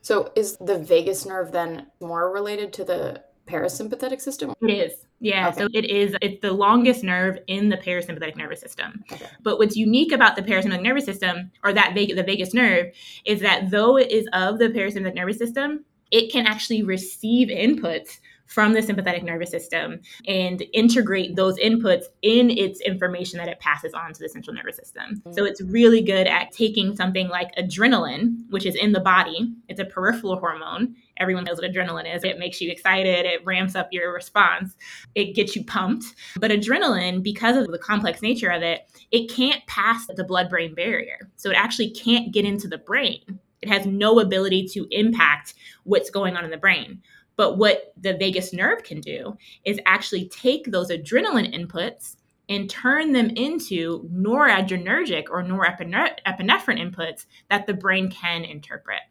[0.00, 4.54] So, is the vagus nerve then more related to the parasympathetic system?
[4.62, 4.92] It is.
[5.20, 5.60] Yeah, okay.
[5.60, 9.02] so it is it's the longest nerve in the parasympathetic nervous system.
[9.12, 9.26] Okay.
[9.42, 13.40] But what's unique about the parasympathetic nervous system or that vagus, the vagus nerve is
[13.40, 18.72] that though it is of the parasympathetic nervous system, it can actually receive inputs from
[18.72, 24.12] the sympathetic nervous system and integrate those inputs in its information that it passes on
[24.12, 25.22] to the central nervous system.
[25.24, 25.34] Mm.
[25.34, 29.80] So it's really good at taking something like adrenaline, which is in the body, it's
[29.80, 30.96] a peripheral hormone.
[31.18, 32.24] Everyone knows what adrenaline is.
[32.24, 34.76] It makes you excited, it ramps up your response,
[35.14, 36.06] it gets you pumped.
[36.36, 40.74] But adrenaline, because of the complex nature of it, it can't pass the blood brain
[40.74, 41.28] barrier.
[41.36, 43.40] So it actually can't get into the brain.
[43.60, 47.02] It has no ability to impact what's going on in the brain.
[47.38, 52.16] But what the vagus nerve can do is actually take those adrenaline inputs
[52.48, 59.02] and turn them into noradrenergic or norepinephrine inputs that the brain can interpret.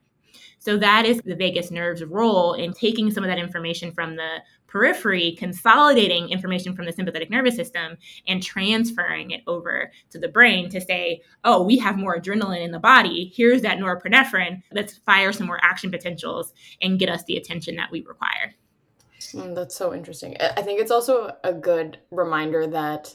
[0.60, 4.40] So that is the vagus nerve's role in taking some of that information from the
[4.68, 10.70] periphery, consolidating information from the sympathetic nervous system and transferring it over to the brain
[10.70, 13.32] to say, oh, we have more adrenaline in the body.
[13.36, 14.62] Here's that norepinephrine.
[14.72, 18.54] Let's fire some more action potentials and get us the attention that we require.
[19.34, 20.38] Mm, that's so interesting.
[20.40, 23.14] I think it's also a good reminder that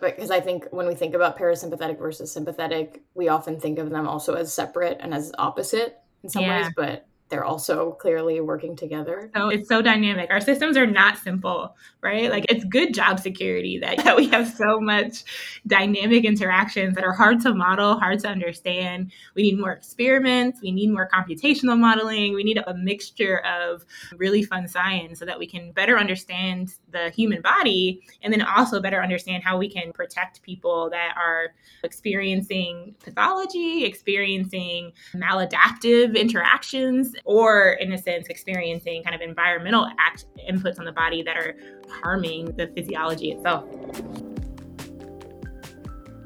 [0.00, 4.06] because I think when we think about parasympathetic versus sympathetic, we often think of them
[4.06, 6.62] also as separate and as opposite in some yeah.
[6.62, 9.30] ways, but they're also clearly working together.
[9.34, 10.30] So it's so dynamic.
[10.30, 12.30] Our systems are not simple, right?
[12.30, 15.24] Like it's good job security that, that we have so much
[15.66, 19.12] dynamic interactions that are hard to model, hard to understand.
[19.34, 23.84] We need more experiments, we need more computational modeling, we need a mixture of
[24.16, 28.80] really fun science so that we can better understand the human body and then also
[28.80, 37.72] better understand how we can protect people that are experiencing pathology, experiencing maladaptive interactions or
[37.80, 41.56] in a sense experiencing kind of environmental act- inputs on the body that are
[42.02, 43.64] harming the physiology itself.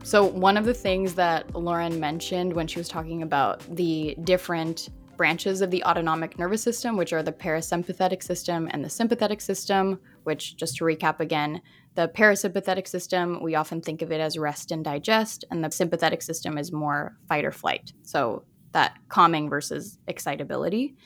[0.05, 4.91] So, one of the things that Lauren mentioned when she was talking about the different
[5.17, 10.01] branches of the autonomic nervous system, which are the parasympathetic system and the sympathetic system,
[10.25, 11.63] which, just to recap again,
[11.95, 16.23] the parasympathetic system, we often think of it as rest and digest, and the sympathetic
[16.23, 17.93] system is more fight or flight.
[18.03, 20.97] So, that calming versus excitability.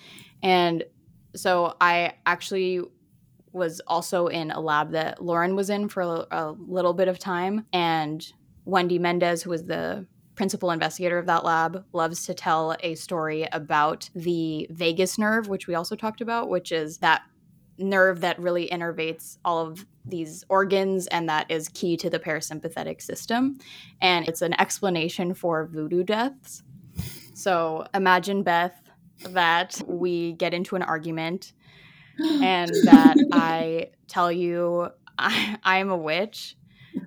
[0.42, 0.84] And
[1.34, 2.82] so I actually
[3.52, 7.18] was also in a lab that Lauren was in for a, a little bit of
[7.18, 7.66] time.
[7.72, 8.26] And
[8.64, 13.48] Wendy Mendes, who was the principal investigator of that lab, loves to tell a story
[13.52, 17.22] about the vagus nerve, which we also talked about, which is that
[17.78, 23.02] nerve that really innervates all of these organs and that is key to the parasympathetic
[23.02, 23.58] system.
[24.00, 26.62] And it's an explanation for voodoo deaths.
[27.36, 28.72] So imagine, Beth,
[29.28, 31.52] that we get into an argument
[32.18, 36.56] and that I tell you I, I am a witch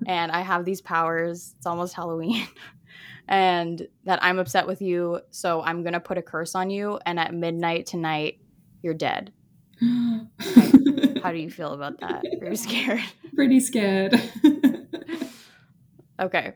[0.06, 1.54] and I have these powers.
[1.58, 2.46] It's almost Halloween.
[3.28, 5.20] and that I'm upset with you.
[5.32, 7.00] So I'm going to put a curse on you.
[7.04, 8.38] And at midnight tonight,
[8.82, 9.32] you're dead.
[9.80, 12.24] How do you feel about that?
[12.40, 13.02] Are you scared?
[13.34, 14.20] Pretty scared.
[16.20, 16.54] okay.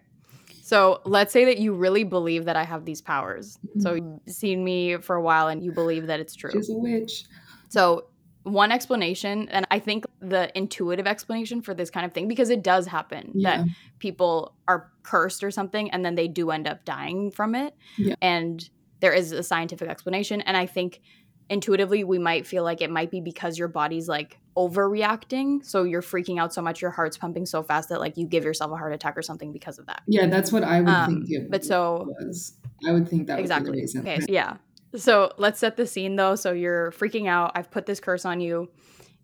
[0.64, 3.59] So let's say that you really believe that I have these powers.
[3.59, 3.81] Mm-hmm.
[3.81, 6.53] So you've seen me for a while and you believe that it's true.
[6.53, 7.24] She's a witch.
[7.68, 8.07] So
[8.44, 12.62] one explanation, and I think the intuitive explanation for this kind of thing, because it
[12.62, 13.59] does happen yeah.
[13.59, 13.66] that
[13.98, 17.77] people are cursed or something and then they do end up dying from it.
[17.98, 18.14] Yeah.
[18.22, 18.66] And
[19.00, 20.40] there is a scientific explanation.
[20.40, 21.03] And I think
[21.50, 25.64] intuitively we might feel like it might be because your body's like overreacting.
[25.64, 28.44] So you're freaking out so much your heart's pumping so fast that like you give
[28.44, 30.02] yourself a heart attack or something because of that.
[30.07, 32.54] Yeah that's what i would um, think but so was.
[32.87, 33.87] i would think that exactly.
[33.98, 34.57] okay so yeah.
[34.96, 36.37] So let's set the scene though.
[36.37, 37.52] So you're freaking out.
[37.54, 38.70] I've put this curse on you.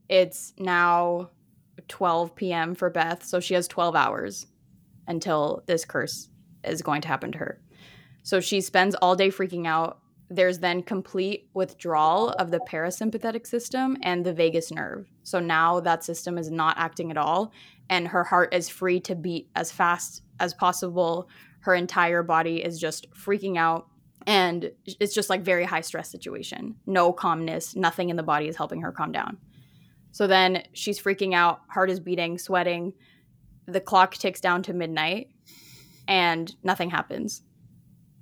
[0.08, 1.30] It's now
[1.88, 3.24] 12 p.m for beth.
[3.24, 4.46] So she has 12 hours
[5.06, 6.28] until this curse
[6.64, 7.62] is going to happen to her.
[8.22, 9.99] So she spends all day freaking out
[10.30, 15.10] there's then complete withdrawal of the parasympathetic system and the vagus nerve.
[15.24, 17.52] So now that system is not acting at all,
[17.88, 21.28] and her heart is free to beat as fast as possible.
[21.60, 23.88] Her entire body is just freaking out.
[24.26, 26.76] And it's just like very high stress situation.
[26.86, 29.38] No calmness, nothing in the body is helping her calm down.
[30.12, 32.92] So then she's freaking out, heart is beating, sweating.
[33.66, 35.30] The clock ticks down to midnight
[36.06, 37.42] and nothing happens.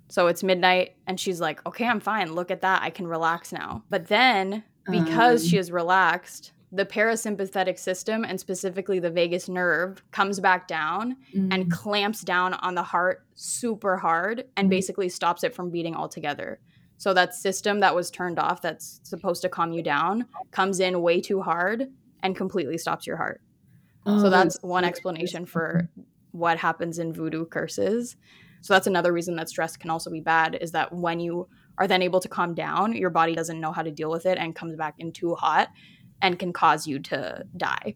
[0.08, 2.34] So it's midnight and she's like, okay, I'm fine.
[2.34, 2.82] Look at that.
[2.82, 3.84] I can relax now.
[3.90, 5.48] But then, because um.
[5.48, 11.52] she is relaxed, the parasympathetic system and specifically the vagus nerve comes back down mm.
[11.52, 14.70] and clamps down on the heart super hard and mm.
[14.70, 16.60] basically stops it from beating altogether.
[16.98, 21.00] So that system that was turned off that's supposed to calm you down comes in
[21.00, 21.88] way too hard
[22.22, 23.40] and completely stops your heart.
[24.04, 25.88] Oh, so that's one explanation for
[26.32, 28.16] what happens in voodoo curses.
[28.60, 31.86] So that's another reason that stress can also be bad is that when you are
[31.86, 34.54] then able to calm down, your body doesn't know how to deal with it and
[34.54, 35.68] comes back in too hot
[36.20, 37.94] and can cause you to die.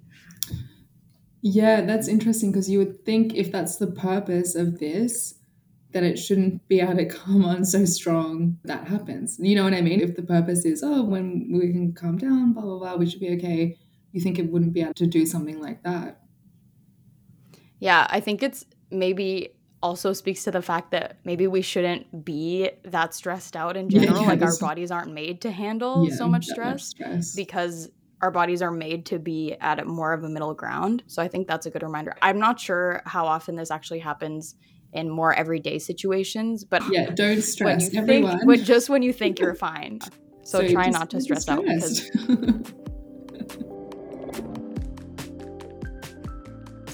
[1.43, 5.35] Yeah, that's interesting because you would think if that's the purpose of this,
[5.91, 9.39] that it shouldn't be able to come on so strong that happens.
[9.41, 10.01] You know what I mean?
[10.01, 13.21] If the purpose is, oh, when we can calm down, blah, blah, blah, we should
[13.21, 13.77] be okay,
[14.13, 16.21] you think it wouldn't be able to do something like that.
[17.81, 22.71] Yeah, I think it's maybe also speaks to the fact that maybe we shouldn't be
[22.85, 24.23] that stressed out in general.
[24.23, 27.91] Yeah, like our bodies aren't made to handle yeah, so much stress, stress, because
[28.21, 31.03] our bodies are made to be at more of a middle ground.
[31.09, 32.15] So I think that's a good reminder.
[32.23, 34.55] I'm not sure how often this actually happens
[34.93, 38.39] in more everyday situations, but yeah, don't stress when everyone.
[38.39, 40.01] Think, but just when you think you're fine.
[40.45, 42.11] So, so try not to stress out because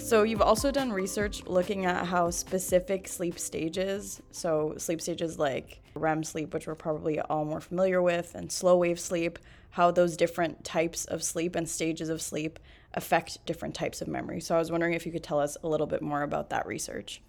[0.08, 5.82] So, you've also done research looking at how specific sleep stages, so sleep stages like
[5.94, 9.38] REM sleep, which we're probably all more familiar with, and slow wave sleep,
[9.68, 12.58] how those different types of sleep and stages of sleep
[12.94, 14.40] affect different types of memory.
[14.40, 16.66] So, I was wondering if you could tell us a little bit more about that
[16.66, 17.20] research.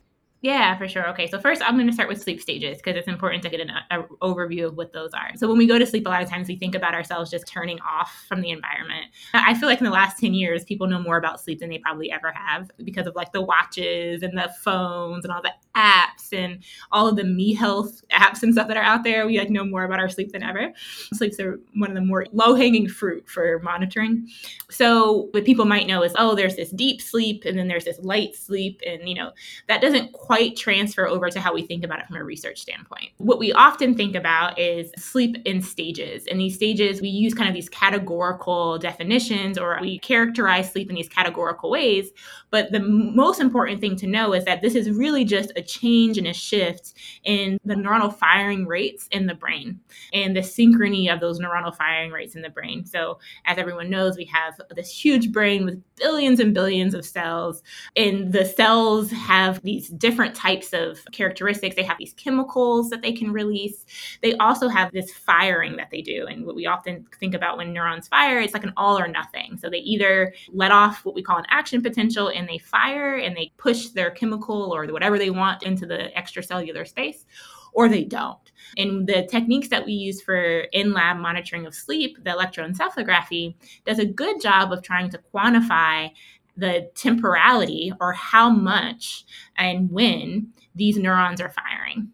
[0.41, 1.09] Yeah, for sure.
[1.09, 3.59] Okay, so first I'm going to start with sleep stages because it's important to get
[3.59, 5.31] an a, overview of what those are.
[5.35, 7.45] So when we go to sleep, a lot of times we think about ourselves just
[7.45, 9.07] turning off from the environment.
[9.33, 11.79] I feel like in the last 10 years, people know more about sleep than they
[11.79, 16.31] probably ever have because of like the watches and the phones and all the apps
[16.31, 16.63] and
[16.93, 19.25] all of the me health apps and stuff that are out there.
[19.27, 20.71] We like know more about our sleep than ever.
[21.13, 24.25] Sleeps are one of the more low hanging fruit for monitoring.
[24.69, 27.99] So what people might know is, oh, there's this deep sleep and then there's this
[27.99, 28.81] light sleep.
[28.87, 29.31] And, you know,
[29.67, 33.09] that doesn't quite transfer over to how we think about it from a research standpoint.
[33.17, 36.27] What we often think about is sleep in stages.
[36.27, 40.95] In these stages, we use kind of these categorical definitions or we characterize sleep in
[40.95, 42.11] these categorical ways.
[42.51, 46.19] But the most important thing to know is that this is really just a change
[46.19, 49.79] and a shift in the neuronal firing rates in the brain
[50.13, 52.85] and the synchrony of those neuronal firing rates in the brain.
[52.85, 57.63] So, as everyone knows, we have this huge brain with billions and billions of cells,
[57.95, 61.77] and the cells have these different different types of characteristics.
[61.77, 63.85] They have these chemicals that they can release.
[64.21, 66.27] They also have this firing that they do.
[66.27, 69.57] And what we often think about when neurons fire, it's like an all or nothing.
[69.57, 73.33] So they either let off what we call an action potential and they fire and
[73.33, 77.25] they push their chemical or whatever they want into the extracellular space,
[77.71, 78.51] or they don't.
[78.77, 83.55] And the techniques that we use for in lab monitoring of sleep, the electroencephalography,
[83.85, 86.11] does a good job of trying to quantify
[86.57, 89.25] the temporality or how much
[89.57, 92.09] and when these neurons are firing.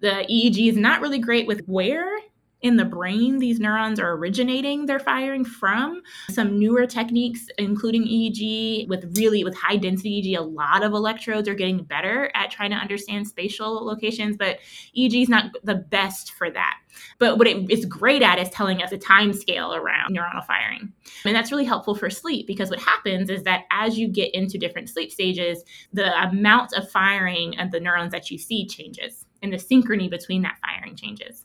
[0.00, 2.18] The EEG is not really great with where
[2.62, 6.02] in the brain these neurons are originating they're firing from.
[6.30, 11.48] Some newer techniques including eeg with really with high density eeg a lot of electrodes
[11.48, 14.58] are getting better at trying to understand spatial locations but
[14.96, 16.78] eeg is not the best for that.
[17.18, 20.92] But what it is great at is telling us a time scale around neuronal firing.
[21.24, 24.58] And that's really helpful for sleep because what happens is that as you get into
[24.58, 29.52] different sleep stages the amount of firing of the neurons that you see changes and
[29.52, 31.44] the synchrony between that firing changes.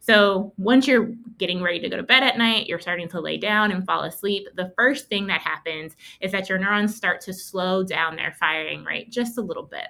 [0.00, 3.36] So, once you're getting ready to go to bed at night, you're starting to lay
[3.36, 7.32] down and fall asleep, the first thing that happens is that your neurons start to
[7.32, 9.86] slow down their firing rate just a little bit.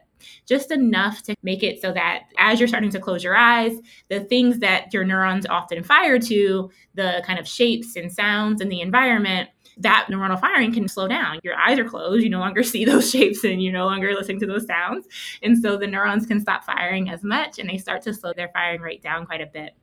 [0.47, 3.79] Just enough to make it so that as you're starting to close your eyes,
[4.09, 8.71] the things that your neurons often fire to, the kind of shapes and sounds and
[8.71, 9.49] the environment,
[9.79, 11.39] that neuronal firing can slow down.
[11.43, 14.41] Your eyes are closed, you no longer see those shapes and you're no longer listening
[14.41, 15.07] to those sounds.
[15.43, 18.51] And so the neurons can stop firing as much and they start to slow their
[18.53, 19.75] firing rate down quite a bit.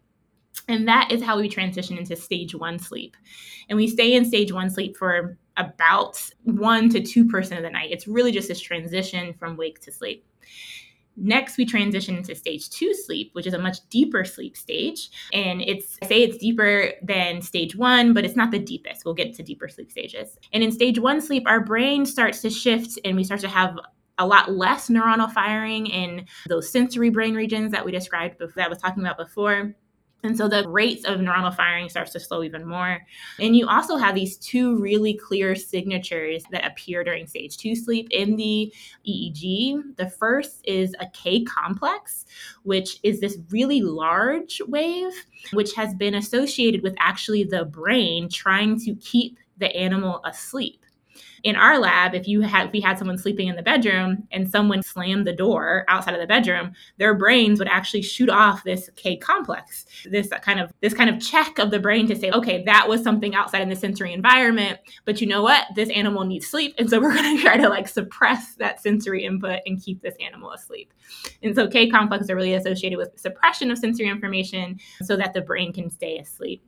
[0.67, 3.15] And that is how we transition into stage one sleep.
[3.69, 7.91] And we stay in stage one sleep for about one to 2% of the night.
[7.91, 10.25] It's really just this transition from wake to sleep.
[11.21, 15.09] Next, we transition into stage two sleep, which is a much deeper sleep stage.
[15.33, 19.05] And it's, I say it's deeper than stage one, but it's not the deepest.
[19.05, 20.37] We'll get to deeper sleep stages.
[20.53, 23.77] And in stage one sleep, our brain starts to shift and we start to have
[24.17, 28.65] a lot less neuronal firing in those sensory brain regions that we described before, that
[28.65, 29.73] I was talking about before.
[30.23, 32.99] And so the rates of neuronal firing starts to slow even more.
[33.39, 38.07] And you also have these two really clear signatures that appear during stage two sleep
[38.11, 38.73] in the
[39.07, 39.95] EEG.
[39.95, 42.25] The first is a K complex,
[42.63, 45.13] which is this really large wave,
[45.53, 50.83] which has been associated with actually the brain trying to keep the animal asleep
[51.43, 54.49] in our lab, if you had if we had someone sleeping in the bedroom and
[54.49, 58.89] someone slammed the door outside of the bedroom, their brains would actually shoot off this
[58.95, 62.63] K complex, this kind of this kind of check of the brain to say, okay,
[62.65, 65.65] that was something outside in the sensory environment, but you know what?
[65.75, 69.23] This animal needs sleep, and so we're going to try to like suppress that sensory
[69.23, 70.93] input and keep this animal asleep.
[71.41, 75.41] And so K complexes are really associated with suppression of sensory information so that the
[75.41, 76.63] brain can stay asleep.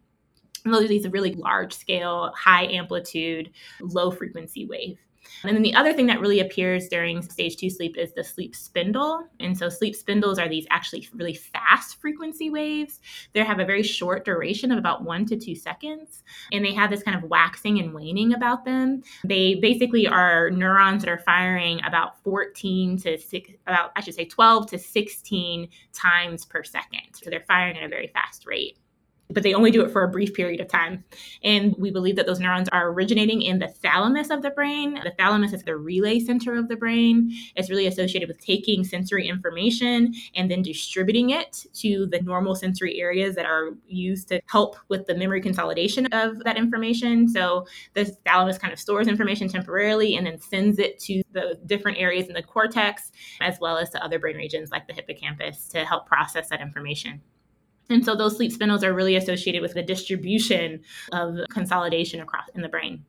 [0.63, 3.51] Those are these really large scale, high amplitude,
[3.81, 4.97] low frequency wave.
[5.43, 8.55] And then the other thing that really appears during stage two sleep is the sleep
[8.55, 9.27] spindle.
[9.39, 12.99] And so sleep spindles are these actually really fast frequency waves.
[13.33, 16.23] They have a very short duration of about one to two seconds.
[16.51, 19.01] And they have this kind of waxing and waning about them.
[19.23, 24.25] They basically are neurons that are firing about 14 to six, about, I should say
[24.25, 27.01] 12 to 16 times per second.
[27.13, 28.77] So they're firing at a very fast rate.
[29.33, 31.03] But they only do it for a brief period of time.
[31.43, 34.99] And we believe that those neurons are originating in the thalamus of the brain.
[35.03, 37.31] The thalamus is the relay center of the brain.
[37.55, 42.99] It's really associated with taking sensory information and then distributing it to the normal sensory
[42.99, 47.27] areas that are used to help with the memory consolidation of that information.
[47.27, 51.97] So the thalamus kind of stores information temporarily and then sends it to the different
[51.97, 55.85] areas in the cortex as well as to other brain regions like the hippocampus to
[55.85, 57.21] help process that information.
[57.91, 60.81] And so those sleep spindles are really associated with the distribution
[61.11, 63.05] of consolidation across in the brain.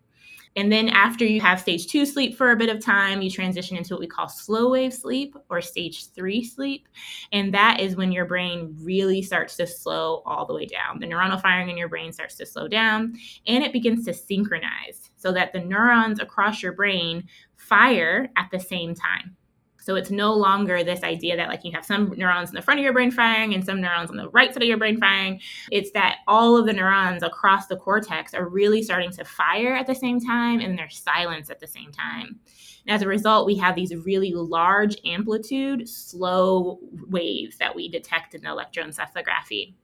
[0.54, 3.76] And then after you have stage two sleep for a bit of time, you transition
[3.76, 6.88] into what we call slow wave sleep or stage three sleep.
[7.32, 11.00] And that is when your brain really starts to slow all the way down.
[11.00, 13.14] The neuronal firing in your brain starts to slow down
[13.46, 17.24] and it begins to synchronize so that the neurons across your brain
[17.56, 19.36] fire at the same time.
[19.82, 22.80] So it's no longer this idea that like you have some neurons in the front
[22.80, 25.40] of your brain firing and some neurons on the right side of your brain firing.
[25.70, 29.86] It's that all of the neurons across the cortex are really starting to fire at
[29.86, 32.40] the same time and they're silenced at the same time.
[32.86, 38.34] And as a result, we have these really large amplitude, slow waves that we detect
[38.34, 39.74] in the electroencephalography.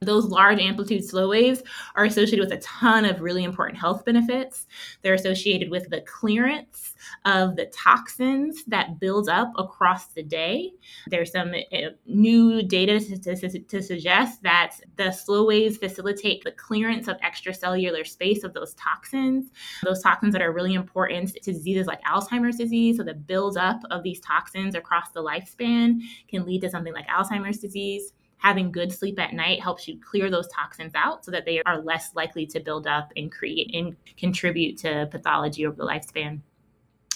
[0.00, 1.62] Those large amplitude slow waves
[1.96, 4.68] are associated with a ton of really important health benefits.
[5.02, 6.94] They're associated with the clearance
[7.24, 10.70] of the toxins that build up across the day.
[11.08, 16.52] There's some uh, new data to, to, to, suggest that the slow waves facilitate the
[16.52, 19.50] clearance of extracellular space of those toxins,
[19.82, 22.98] those toxins that are really important to diseases like Alzheimer's disease.
[22.98, 27.58] So the buildup of these toxins across the lifespan can lead to something like Alzheimer's
[27.58, 31.62] disease having good sleep at night helps you clear those toxins out so that they
[31.62, 36.40] are less likely to build up and create and contribute to pathology over the lifespan.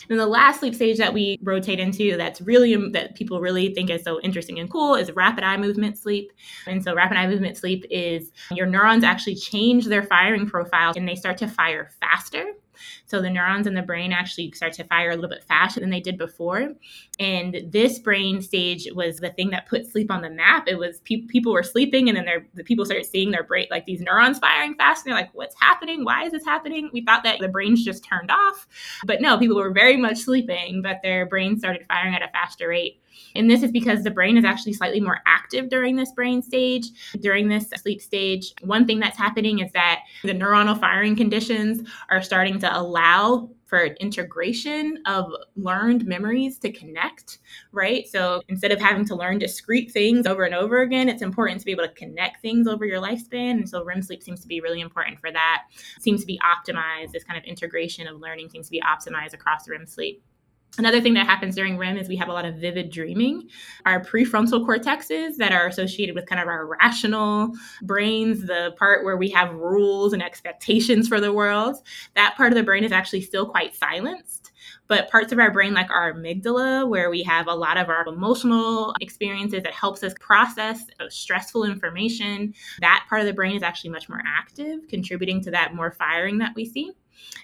[0.09, 3.73] And the last sleep stage that we rotate into that's really um, that people really
[3.73, 6.33] think is so interesting and cool is rapid eye movement sleep.
[6.66, 11.09] And so rapid eye movement sleep is your neurons actually change their firing profile and
[11.09, 12.53] they start to fire faster
[13.07, 15.91] so the neurons in the brain actually start to fire a little bit faster than
[15.91, 16.73] they did before.
[17.18, 20.64] And this brain stage was the thing that put sleep on the map.
[20.66, 23.87] It was pe- people were sleeping and then the people started seeing their brain, like
[23.87, 25.05] these neurons firing fast.
[25.05, 26.05] And they're like, what's happening?
[26.05, 26.91] Why is this happening?
[26.93, 28.66] We thought that the brains just turned off.
[29.05, 32.68] But no, people were very much sleeping, but their brains started firing at a faster
[32.68, 33.01] rate.
[33.35, 36.89] And this is because the brain is actually slightly more active during this brain stage,
[37.20, 38.53] during this sleep stage.
[38.62, 43.87] One thing that's happening is that the neuronal firing conditions are starting to allow for
[44.01, 47.39] integration of learned memories to connect,
[47.72, 48.07] right?
[48.07, 51.64] So instead of having to learn discrete things over and over again, it's important to
[51.64, 53.53] be able to connect things over your lifespan.
[53.53, 55.62] And so REM sleep seems to be really important for that.
[56.01, 57.12] Seems to be optimized.
[57.12, 60.22] This kind of integration of learning seems to be optimized across REM sleep.
[60.79, 63.47] Another thing that happens during REM is we have a lot of vivid dreaming.
[63.85, 67.53] Our prefrontal cortexes that are associated with kind of our rational
[67.83, 71.77] brains, the part where we have rules and expectations for the world,
[72.16, 74.51] that part of the brain is actually still quite silenced.
[74.89, 78.07] But parts of our brain, like our amygdala, where we have a lot of our
[78.07, 83.91] emotional experiences that helps us process stressful information, that part of the brain is actually
[83.91, 86.93] much more active, contributing to that more firing that we see.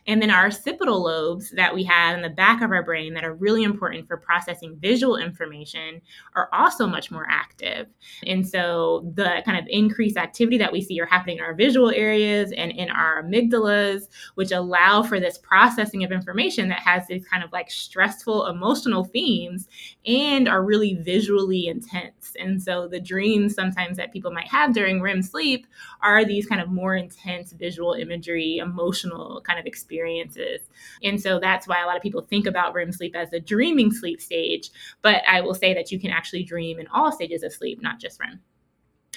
[0.07, 3.25] And then our occipital lobes that we have in the back of our brain that
[3.25, 6.01] are really important for processing visual information
[6.35, 7.87] are also much more active.
[8.27, 11.91] And so the kind of increased activity that we see are happening in our visual
[11.91, 17.27] areas and in our amygdalas, which allow for this processing of information that has these
[17.27, 19.69] kind of like stressful emotional themes
[20.07, 22.35] and are really visually intense.
[22.39, 25.67] And so the dreams sometimes that people might have during REM sleep
[26.03, 30.61] are these kind of more intense visual imagery, emotional kind of experiences.
[31.03, 33.93] And so that's why a lot of people think about REM sleep as a dreaming
[33.93, 34.71] sleep stage.
[35.03, 38.01] But I will say that you can actually dream in all stages of sleep, not
[38.01, 38.41] just REM.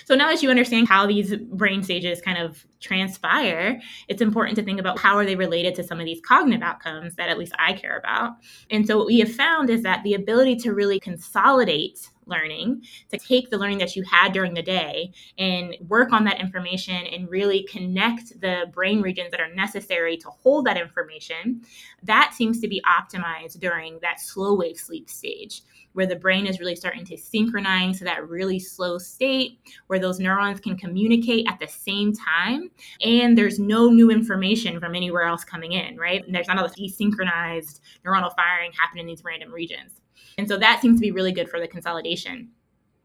[0.05, 4.63] So now that you understand how these brain stages kind of transpire, it's important to
[4.63, 7.53] think about how are they related to some of these cognitive outcomes that at least
[7.59, 8.33] I care about.
[8.69, 13.17] And so what we have found is that the ability to really consolidate learning, to
[13.17, 17.29] take the learning that you had during the day and work on that information and
[17.29, 21.61] really connect the brain regions that are necessary to hold that information,
[22.01, 25.61] that seems to be optimized during that slow wave sleep stage
[25.93, 30.19] where the brain is really starting to synchronize to that really slow state where those
[30.19, 32.71] neurons can communicate at the same time
[33.03, 36.25] and there's no new information from anywhere else coming in, right?
[36.25, 40.01] And there's not a desynchronized neuronal firing happening in these random regions.
[40.41, 42.49] And so that seems to be really good for the consolidation.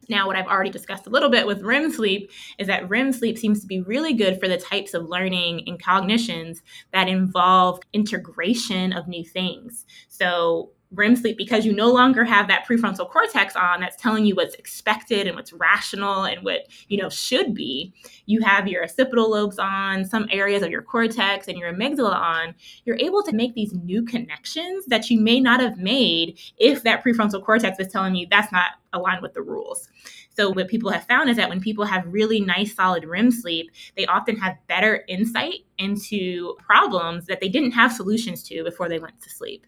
[0.08, 3.36] Now, what I've already discussed a little bit with REM sleep is that REM sleep
[3.36, 6.62] seems to be really good for the types of learning and cognitions
[6.94, 9.84] that involve integration of new things.
[10.08, 14.34] So, REM sleep because you no longer have that prefrontal cortex on that's telling you
[14.34, 17.92] what's expected and what's rational and what you know should be.
[18.26, 22.54] You have your occipital lobes on some areas of your cortex and your amygdala on.
[22.84, 27.04] You're able to make these new connections that you may not have made if that
[27.04, 29.88] prefrontal cortex was telling you that's not aligned with the rules.
[30.36, 33.70] So, what people have found is that when people have really nice, solid REM sleep,
[33.96, 38.98] they often have better insight into problems that they didn't have solutions to before they
[38.98, 39.66] went to sleep.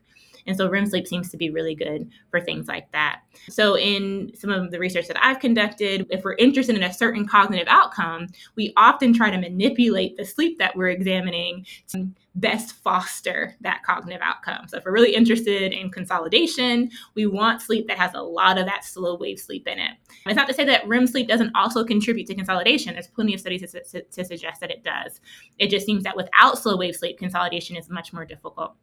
[0.49, 3.21] And so REM sleep seems to be really good for things like that.
[3.51, 7.29] So, in some of the research that I've conducted, if we're interested in a certain
[7.29, 13.57] cognitive outcome, we often try to manipulate the sleep that we're examining to best foster
[13.61, 14.69] that cognitive outcome.
[14.69, 18.65] So, if we're really interested in consolidation, we want sleep that has a lot of
[18.65, 19.91] that slow wave sleep in it.
[19.91, 22.95] And it's not to say that REM sleep doesn't also contribute to consolidation.
[22.95, 25.21] There's plenty of studies to, to, to suggest that it does.
[25.59, 28.75] It just seems that without slow wave sleep, consolidation is much more difficult.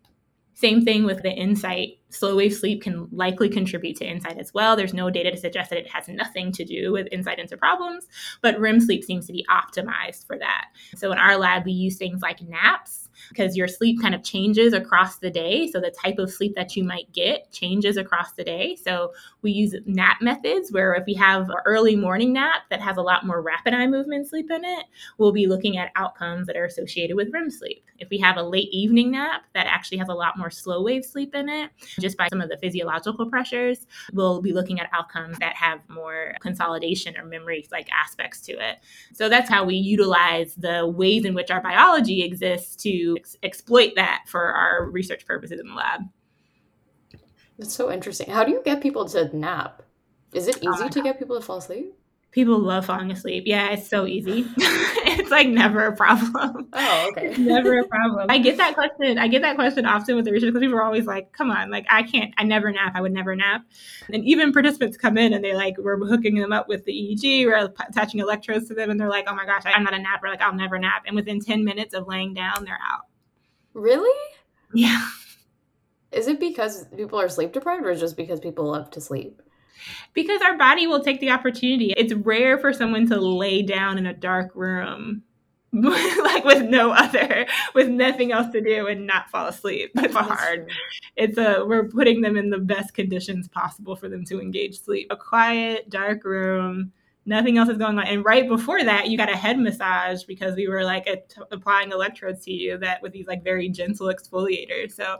[0.55, 1.99] Same thing with the insight.
[2.09, 4.75] Slow wave sleep can likely contribute to insight as well.
[4.75, 8.07] There's no data to suggest that it has nothing to do with insight into problems,
[8.41, 10.67] but REM sleep seems to be optimized for that.
[10.95, 14.73] So in our lab, we use things like naps because your sleep kind of changes
[14.73, 15.69] across the day.
[15.71, 18.75] So the type of sleep that you might get changes across the day.
[18.75, 22.97] So we use nap methods where if we have an early morning nap that has
[22.97, 24.85] a lot more rapid eye movement sleep in it,
[25.17, 27.83] we'll be looking at outcomes that are associated with REM sleep.
[27.97, 31.05] If we have a late evening nap that actually has a lot more slow wave
[31.05, 35.37] sleep in it, just by some of the physiological pressures, we'll be looking at outcomes
[35.39, 38.79] that have more consolidation or memory like aspects to it.
[39.13, 43.93] So that's how we utilize the ways in which our biology exists to ex- exploit
[43.95, 46.01] that for our research purposes in the lab.
[47.57, 48.29] That's so interesting.
[48.29, 49.81] How do you get people to nap?
[50.33, 51.93] Is it easy uh, to get people to fall asleep?
[52.35, 53.45] People love falling asleep.
[53.47, 54.45] Yeah, it's so easy.
[54.57, 56.67] it's like never a problem.
[56.73, 57.27] Oh, okay.
[57.27, 58.25] It's never a problem.
[58.29, 59.17] I get that question.
[59.17, 61.71] I get that question often with the research because people are always like, "Come on,
[61.71, 62.33] like I can't.
[62.37, 62.91] I never nap.
[62.93, 63.61] I would never nap."
[64.11, 67.45] And even participants come in and they like we're hooking them up with the EEG,
[67.45, 70.27] we're attaching electrodes to them, and they're like, "Oh my gosh, I'm not a napper.
[70.27, 73.03] Like I'll never nap." And within ten minutes of laying down, they're out.
[73.73, 74.19] Really?
[74.73, 75.07] Yeah.
[76.11, 79.41] Is it because people are sleep deprived, or just because people love to sleep?
[80.13, 81.93] Because our body will take the opportunity.
[81.97, 85.23] It's rare for someone to lay down in a dark room
[85.75, 89.91] like with no other with nothing else to do and not fall asleep.
[89.95, 90.69] It's hard.
[91.17, 95.07] it's a we're putting them in the best conditions possible for them to engage sleep.
[95.09, 96.93] A quiet dark room
[97.25, 98.07] nothing else is going on.
[98.07, 101.07] And right before that you got a head massage because we were like
[101.51, 104.93] applying electrodes to you that with these like very gentle exfoliators.
[104.93, 105.17] So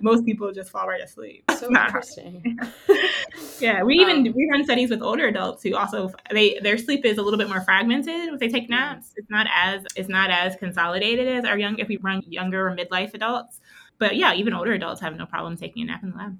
[0.00, 1.44] most people just fall right asleep.
[1.58, 2.58] So interesting.
[3.60, 7.04] yeah, we even um, we run studies with older adults who also they their sleep
[7.04, 9.12] is a little bit more fragmented if they take naps.
[9.16, 12.76] It's not as it's not as consolidated as our young if we run younger or
[12.76, 13.60] midlife adults.
[13.98, 16.38] But yeah, even older adults have no problem taking a nap in the lab.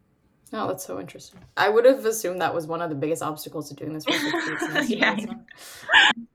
[0.52, 1.40] Oh, that's so interesting.
[1.56, 4.88] I would have assumed that was one of the biggest obstacles to doing this research.
[4.88, 5.16] yeah.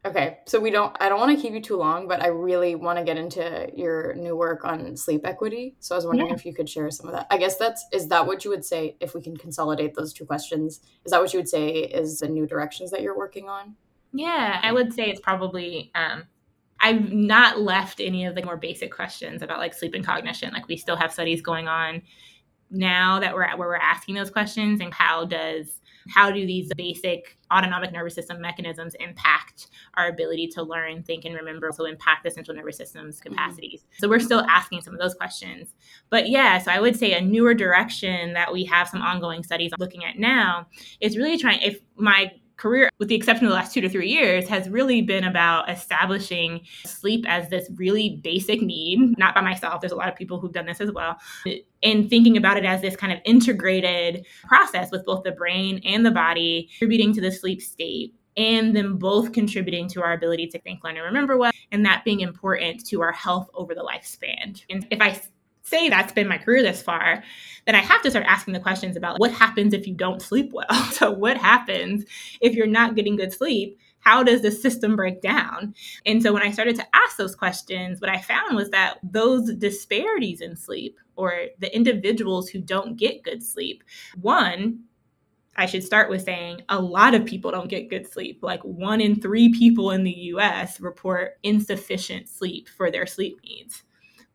[0.03, 0.95] Okay, so we don't.
[0.99, 3.69] I don't want to keep you too long, but I really want to get into
[3.73, 5.75] your new work on sleep equity.
[5.79, 6.35] So I was wondering yeah.
[6.35, 7.27] if you could share some of that.
[7.29, 10.25] I guess that's is that what you would say if we can consolidate those two
[10.25, 10.81] questions?
[11.05, 13.75] Is that what you would say is the new directions that you're working on?
[14.11, 16.23] Yeah, I would say it's probably um,
[16.81, 20.51] I've not left any of the more basic questions about like sleep and cognition.
[20.51, 22.01] Like we still have studies going on
[22.71, 26.71] now that we're at where we're asking those questions and how does how do these
[26.75, 32.23] basic autonomic nervous system mechanisms impact our ability to learn think and remember also impact
[32.23, 33.29] the central nervous system's mm-hmm.
[33.29, 33.99] capacities mm-hmm.
[33.99, 35.75] so we're still asking some of those questions
[36.09, 39.71] but yeah so i would say a newer direction that we have some ongoing studies
[39.77, 40.65] looking at now
[41.01, 42.31] is really trying if my
[42.61, 45.69] career, with the exception of the last two to three years, has really been about
[45.69, 49.81] establishing sleep as this really basic need, not by myself.
[49.81, 51.17] There's a lot of people who've done this as well.
[51.81, 56.05] And thinking about it as this kind of integrated process with both the brain and
[56.05, 60.59] the body, contributing to the sleep state and them both contributing to our ability to
[60.59, 64.63] think, learn, and remember well, and that being important to our health over the lifespan.
[64.69, 65.19] And if I
[65.71, 67.23] say that's been my career this far,
[67.65, 70.51] then I have to start asking the questions about what happens if you don't sleep
[70.53, 70.67] well.
[70.91, 72.05] So, what happens
[72.41, 73.79] if you're not getting good sleep?
[73.99, 75.73] How does the system break down?
[76.05, 79.53] And so, when I started to ask those questions, what I found was that those
[79.55, 83.83] disparities in sleep, or the individuals who don't get good sleep,
[84.19, 84.81] one,
[85.55, 88.39] I should start with saying a lot of people don't get good sleep.
[88.41, 93.83] Like one in three people in the US report insufficient sleep for their sleep needs.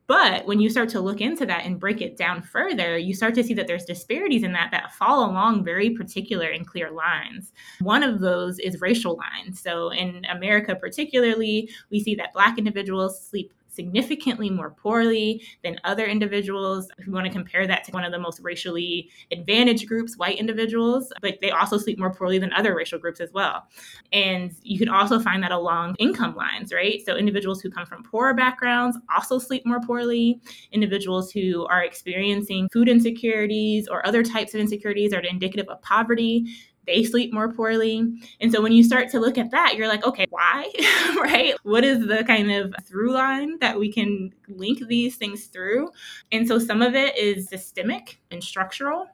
[0.07, 3.35] But when you start to look into that and break it down further, you start
[3.35, 7.53] to see that there's disparities in that that fall along very particular and clear lines.
[7.81, 9.61] One of those is racial lines.
[9.61, 16.07] So in America, particularly, we see that Black individuals sleep significantly more poorly than other
[16.07, 16.89] individuals.
[16.99, 20.39] If we want to compare that to one of the most racially advantaged groups, white
[20.39, 23.68] individuals, but they also sleep more poorly than other racial groups as well.
[24.12, 27.01] And you can also find that along income lines, right?
[27.05, 30.41] So individuals who come from poorer backgrounds also sleep more poorly.
[30.72, 36.47] Individuals who are experiencing food insecurities or other types of insecurities are indicative of poverty
[36.87, 38.20] they sleep more poorly.
[38.41, 40.70] And so when you start to look at that, you're like, okay, why?
[41.22, 41.55] right?
[41.62, 45.91] What is the kind of through line that we can link these things through?
[46.32, 49.09] And so some of it is systemic and structural.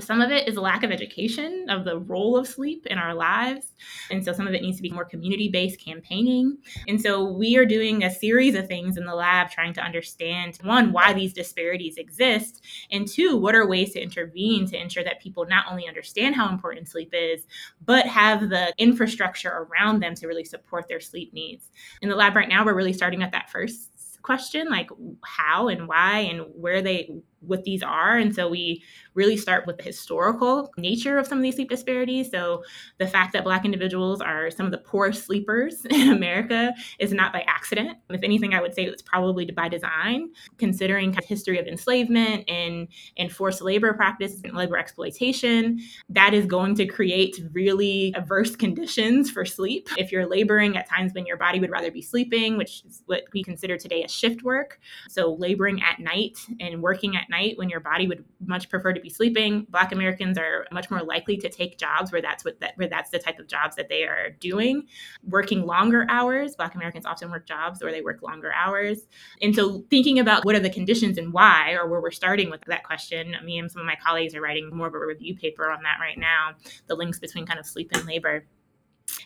[0.00, 3.14] Some of it is a lack of education of the role of sleep in our
[3.14, 3.74] lives.
[4.10, 6.58] And so some of it needs to be more community based campaigning.
[6.86, 10.58] And so we are doing a series of things in the lab trying to understand
[10.62, 15.20] one, why these disparities exist, and two, what are ways to intervene to ensure that
[15.20, 17.46] people not only understand how important sleep is,
[17.84, 21.70] but have the infrastructure around them to really support their sleep needs.
[22.02, 23.90] In the lab right now, we're really starting at that first
[24.22, 24.90] question like
[25.24, 27.10] how and why and where they
[27.40, 28.16] what these are.
[28.16, 28.82] And so we
[29.14, 32.30] really start with the historical nature of some of these sleep disparities.
[32.30, 32.62] So
[32.98, 37.32] the fact that Black individuals are some of the poorest sleepers in America is not
[37.32, 37.98] by accident.
[38.10, 42.88] If anything, I would say it's probably by design, considering the history of enslavement and,
[43.16, 45.80] and forced labor practices and labor exploitation.
[46.08, 49.88] That is going to create really adverse conditions for sleep.
[49.96, 53.24] If you're laboring at times when your body would rather be sleeping, which is what
[53.32, 54.78] we consider today as shift work.
[55.08, 59.00] So laboring at night and working at night when your body would much prefer to
[59.00, 59.66] be sleeping.
[59.70, 63.10] Black Americans are much more likely to take jobs where that's what that, where that's
[63.10, 64.86] the type of jobs that they are doing.
[65.24, 69.06] Working longer hours, Black Americans often work jobs where they work longer hours.
[69.42, 72.60] And so thinking about what are the conditions and why, or where we're starting with
[72.66, 75.70] that question, me and some of my colleagues are writing more of a review paper
[75.70, 76.52] on that right now,
[76.86, 78.44] the links between kind of sleep and labor.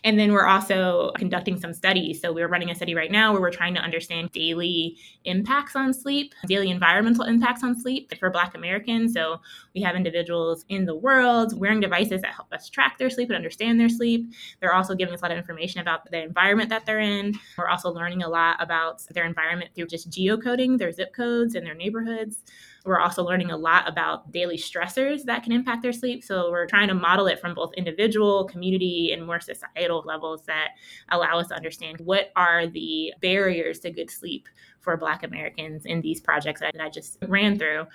[0.03, 2.21] And then we're also conducting some studies.
[2.21, 5.93] So we're running a study right now where we're trying to understand daily impacts on
[5.93, 9.13] sleep, daily environmental impacts on sleep for Black Americans.
[9.13, 9.39] So
[9.73, 13.35] we have individuals in the world wearing devices that help us track their sleep and
[13.35, 14.33] understand their sleep.
[14.59, 17.33] They're also giving us a lot of information about the environment that they're in.
[17.57, 21.65] We're also learning a lot about their environment through just geocoding their zip codes and
[21.65, 22.39] their neighborhoods.
[22.85, 26.23] We're also learning a lot about daily stressors that can impact their sleep.
[26.23, 30.69] So we're trying to model it from both individual, community, and more societal levels that
[31.09, 34.47] allow us to understand what are the barriers to good sleep
[34.81, 37.85] for Black Americans in these projects that I just ran through.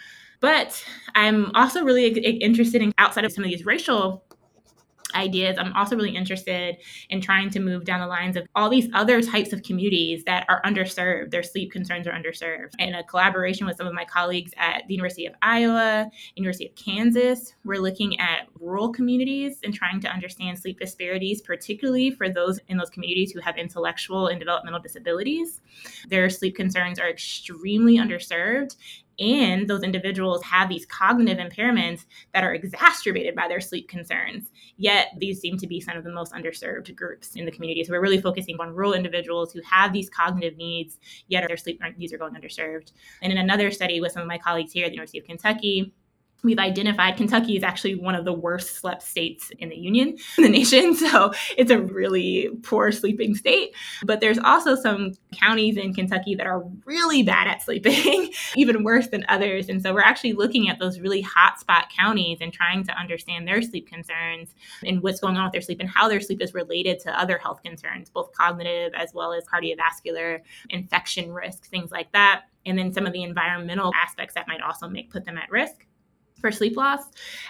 [0.40, 0.82] But
[1.14, 4.24] I'm also really interested in outside of some of these racial
[5.14, 5.56] ideas.
[5.58, 6.76] I'm also really interested
[7.10, 10.46] in trying to move down the lines of all these other types of communities that
[10.48, 11.30] are underserved.
[11.30, 12.72] Their sleep concerns are underserved.
[12.78, 16.74] In a collaboration with some of my colleagues at the University of Iowa, University of
[16.74, 22.60] Kansas, we're looking at rural communities and trying to understand sleep disparities, particularly for those
[22.68, 25.60] in those communities who have intellectual and developmental disabilities.
[26.08, 28.76] Their sleep concerns are extremely underserved
[29.18, 34.50] and those individuals have these cognitive impairments that are exacerbated by their sleep concerns.
[34.76, 37.82] Yet these seem to be some of the most underserved groups in the community.
[37.84, 40.98] So we're really focusing on rural individuals who have these cognitive needs,
[41.28, 42.92] yet their sleep needs are going underserved.
[43.22, 45.92] And in another study with some of my colleagues here at the University of Kentucky,
[46.44, 50.44] we've identified Kentucky is actually one of the worst slept states in the union, in
[50.44, 50.96] the nation.
[51.08, 53.74] So it's a really poor sleeping state.
[54.04, 59.08] But there's also some counties in Kentucky that are really bad at sleeping, even worse
[59.08, 59.68] than others.
[59.68, 63.62] And so we're actually looking at those really hotspot counties and trying to understand their
[63.62, 66.98] sleep concerns and what's going on with their sleep and how their sleep is related
[67.00, 72.42] to other health concerns, both cognitive as well as cardiovascular, infection risk, things like that.
[72.66, 75.87] And then some of the environmental aspects that might also make put them at risk
[76.40, 77.02] for sleep loss.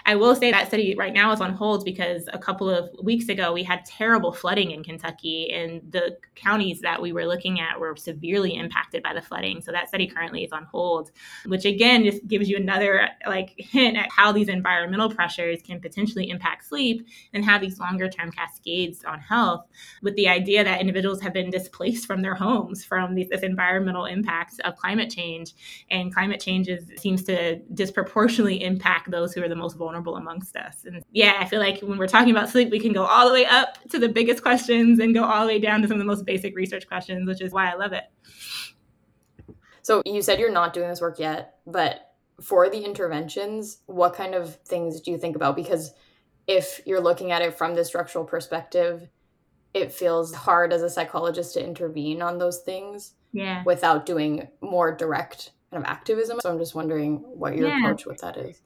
[0.05, 3.29] I will say that study right now is on hold because a couple of weeks
[3.29, 7.79] ago we had terrible flooding in Kentucky and the counties that we were looking at
[7.79, 9.61] were severely impacted by the flooding.
[9.61, 11.11] So that study currently is on hold,
[11.45, 16.29] which again just gives you another like hint at how these environmental pressures can potentially
[16.29, 19.65] impact sleep and have these longer term cascades on health
[20.01, 24.05] with the idea that individuals have been displaced from their homes from these, this environmental
[24.05, 25.53] impact of climate change
[25.91, 30.15] and climate change is, seems to disproportionately impact impact those who are the most vulnerable
[30.15, 30.85] amongst us.
[30.85, 33.33] And yeah, I feel like when we're talking about sleep, we can go all the
[33.33, 35.99] way up to the biggest questions and go all the way down to some of
[35.99, 38.05] the most basic research questions, which is why I love it.
[39.81, 44.33] So you said you're not doing this work yet, but for the interventions, what kind
[44.33, 45.57] of things do you think about?
[45.57, 45.93] Because
[46.47, 49.09] if you're looking at it from the structural perspective,
[49.73, 53.63] it feels hard as a psychologist to intervene on those things yeah.
[53.65, 56.39] without doing more direct kind of activism.
[56.41, 57.79] So I'm just wondering what your yeah.
[57.79, 58.61] approach with that is.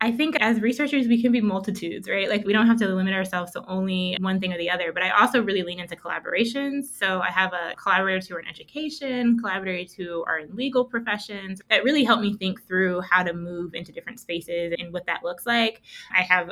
[0.00, 2.28] I think as researchers, we can be multitudes, right?
[2.28, 4.92] Like we don't have to limit ourselves to only one thing or the other.
[4.92, 6.84] But I also really lean into collaborations.
[6.84, 11.62] So I have a collaborators who are in education, collaborators who are in legal professions
[11.70, 15.24] that really help me think through how to move into different spaces and what that
[15.24, 15.80] looks like.
[16.14, 16.50] I have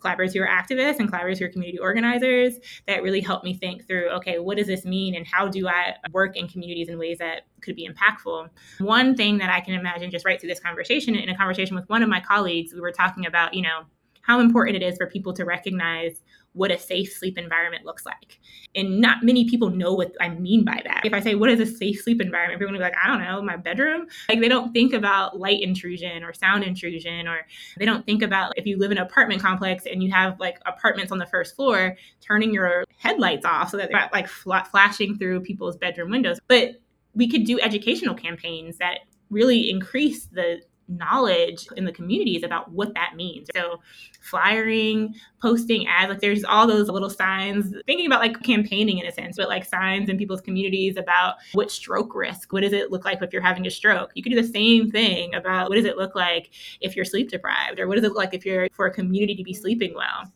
[0.00, 3.86] collaborators who are activists and collaborators who are community organizers that really help me think
[3.86, 7.18] through okay, what does this mean and how do I work in communities in ways
[7.18, 8.48] that could be impactful?
[8.78, 11.88] One thing that I can imagine just right through this conversation, in a conversation with
[11.88, 13.82] one of my colleagues, we were talking about, you know,
[14.22, 18.40] how important it is for people to recognize what a safe sleep environment looks like.
[18.74, 21.02] And not many people know what I mean by that.
[21.04, 22.54] If I say, what is a safe sleep environment?
[22.54, 24.06] Everyone will be like, I don't know, my bedroom.
[24.28, 27.46] Like they don't think about light intrusion or sound intrusion, or
[27.78, 30.58] they don't think about if you live in an apartment complex and you have like
[30.66, 35.16] apartments on the first floor, turning your headlights off so that they're not like flashing
[35.16, 36.38] through people's bedroom windows.
[36.48, 36.80] But
[37.14, 39.00] we could do educational campaigns that
[39.30, 43.48] really increase the knowledge in the communities about what that means.
[43.54, 43.80] So,
[44.22, 49.12] flyering, posting ads, like there's all those little signs, thinking about like campaigning in a
[49.12, 53.04] sense, but like signs in people's communities about what stroke risk, what does it look
[53.04, 54.10] like if you're having a stroke?
[54.14, 56.50] You could do the same thing about what does it look like
[56.80, 59.36] if you're sleep deprived, or what does it look like if you're for a community
[59.36, 60.30] to be sleeping well?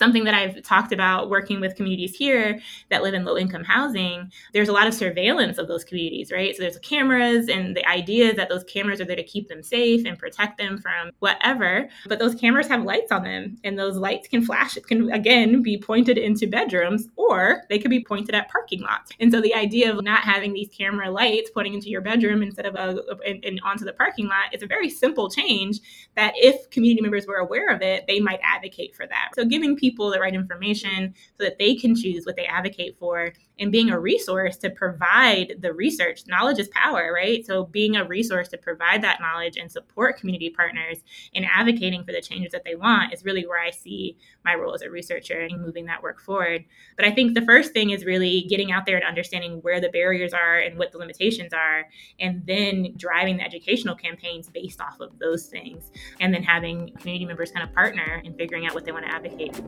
[0.00, 4.32] Something that I've talked about working with communities here that live in low income housing,
[4.54, 6.56] there's a lot of surveillance of those communities, right?
[6.56, 9.62] So there's cameras, and the idea is that those cameras are there to keep them
[9.62, 11.86] safe and protect them from whatever.
[12.08, 15.62] But those cameras have lights on them, and those lights can flash, it can again
[15.62, 19.12] be pointed into bedrooms or they could be pointed at parking lots.
[19.20, 22.64] And so the idea of not having these camera lights pointing into your bedroom instead
[22.64, 23.02] of a,
[23.44, 25.80] and onto the parking lot is a very simple change
[26.16, 29.30] that if community members were aware of it, they might advocate for that.
[29.34, 32.96] So giving people people the right information so that they can choose what they advocate
[32.98, 36.26] for and being a resource to provide the research.
[36.26, 37.46] Knowledge is power, right?
[37.46, 41.04] So being a resource to provide that knowledge and support community partners
[41.34, 44.74] in advocating for the changes that they want is really where I see my role
[44.74, 46.64] as a researcher and moving that work forward.
[46.96, 49.90] But I think the first thing is really getting out there and understanding where the
[49.90, 51.86] barriers are and what the limitations are,
[52.18, 57.26] and then driving the educational campaigns based off of those things, and then having community
[57.26, 59.60] members kind of partner in figuring out what they want to advocate.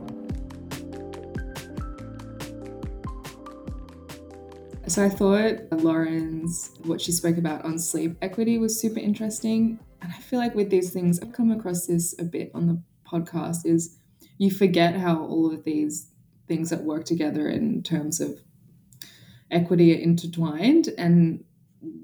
[4.85, 9.79] So I thought Lauren's, what she spoke about on sleep equity was super interesting.
[10.01, 12.81] And I feel like with these things, I've come across this a bit on the
[13.09, 13.97] podcast, is
[14.37, 16.11] you forget how all of these
[16.47, 18.41] things that work together in terms of
[19.49, 20.89] equity are intertwined.
[20.97, 21.45] And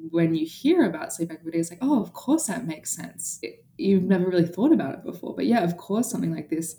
[0.10, 3.40] when you hear about sleep equity, it's like, oh, of course that makes sense.
[3.42, 5.36] It, you've never really thought about it before.
[5.36, 6.78] But yeah, of course, something like this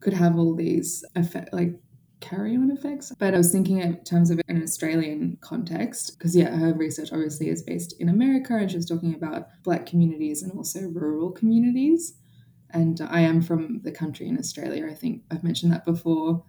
[0.00, 1.78] could have all these effect, like
[2.24, 3.12] carry on effects.
[3.18, 7.48] But I was thinking in terms of an Australian context, because yeah, her research obviously
[7.48, 12.14] is based in America and she was talking about Black communities and also rural communities.
[12.70, 14.88] And I am from the country in Australia.
[14.90, 16.42] I think I've mentioned that before.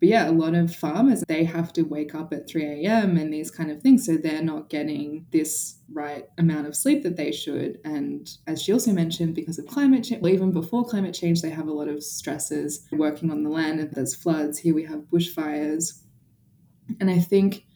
[0.00, 3.18] But yeah, a lot of farmers, they have to wake up at 3 a.m.
[3.18, 4.06] and these kind of things.
[4.06, 7.78] So they're not getting this right amount of sleep that they should.
[7.84, 11.50] And as she also mentioned, because of climate change, well, even before climate change, they
[11.50, 13.78] have a lot of stresses working on the land.
[13.78, 14.58] And there's floods.
[14.58, 16.00] Here we have bushfires.
[16.98, 17.66] And I think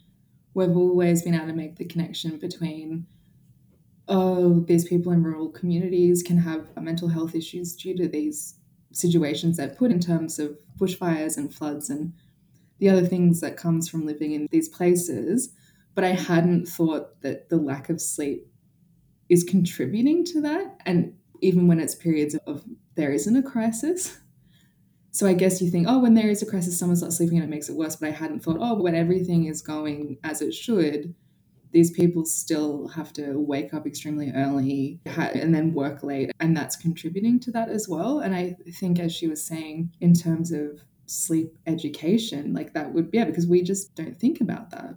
[0.54, 3.06] we've always been able to make the connection between
[4.08, 8.56] oh, these people in rural communities can have mental health issues due to these
[8.94, 12.12] situations they've put in terms of bushfires and floods and
[12.78, 15.50] the other things that comes from living in these places
[15.94, 18.46] but i hadn't thought that the lack of sleep
[19.28, 22.64] is contributing to that and even when it's periods of
[22.94, 24.18] there isn't a crisis.
[25.10, 27.44] So i guess you think oh when there is a crisis someone's not sleeping and
[27.44, 30.52] it makes it worse but i hadn't thought oh when everything is going as it
[30.52, 31.14] should
[31.74, 36.30] these people still have to wake up extremely early and then work late.
[36.38, 38.20] And that's contributing to that as well.
[38.20, 43.10] And I think, as she was saying, in terms of sleep education, like that would,
[43.12, 44.94] yeah, because we just don't think about that.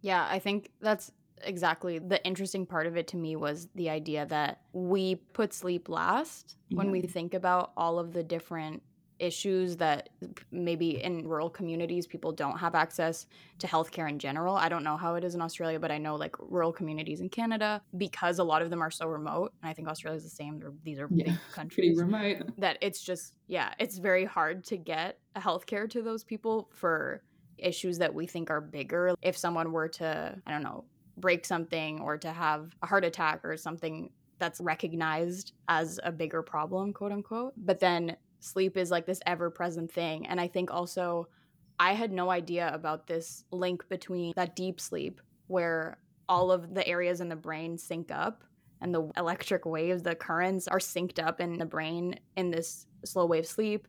[0.00, 1.12] Yeah, I think that's
[1.42, 5.90] exactly the interesting part of it to me was the idea that we put sleep
[5.90, 6.78] last yeah.
[6.78, 8.82] when we think about all of the different
[9.18, 10.08] issues that
[10.50, 13.26] maybe in rural communities people don't have access
[13.58, 14.56] to healthcare in general.
[14.56, 17.28] I don't know how it is in Australia, but I know like rural communities in
[17.28, 19.52] Canada because a lot of them are so remote.
[19.62, 20.62] And I think Australia is the same.
[20.82, 21.98] These are yeah, big countries.
[21.98, 22.42] remote.
[22.58, 27.22] That it's just yeah, it's very hard to get a healthcare to those people for
[27.58, 29.14] issues that we think are bigger.
[29.22, 30.84] If someone were to, I don't know,
[31.16, 36.42] break something or to have a heart attack or something that's recognized as a bigger
[36.42, 37.54] problem, quote unquote.
[37.56, 40.26] But then sleep is like this ever present thing.
[40.26, 41.28] And I think also
[41.78, 46.86] I had no idea about this link between that deep sleep where all of the
[46.86, 48.44] areas in the brain sync up
[48.80, 53.26] and the electric waves, the currents are synced up in the brain in this slow
[53.26, 53.88] wave sleep.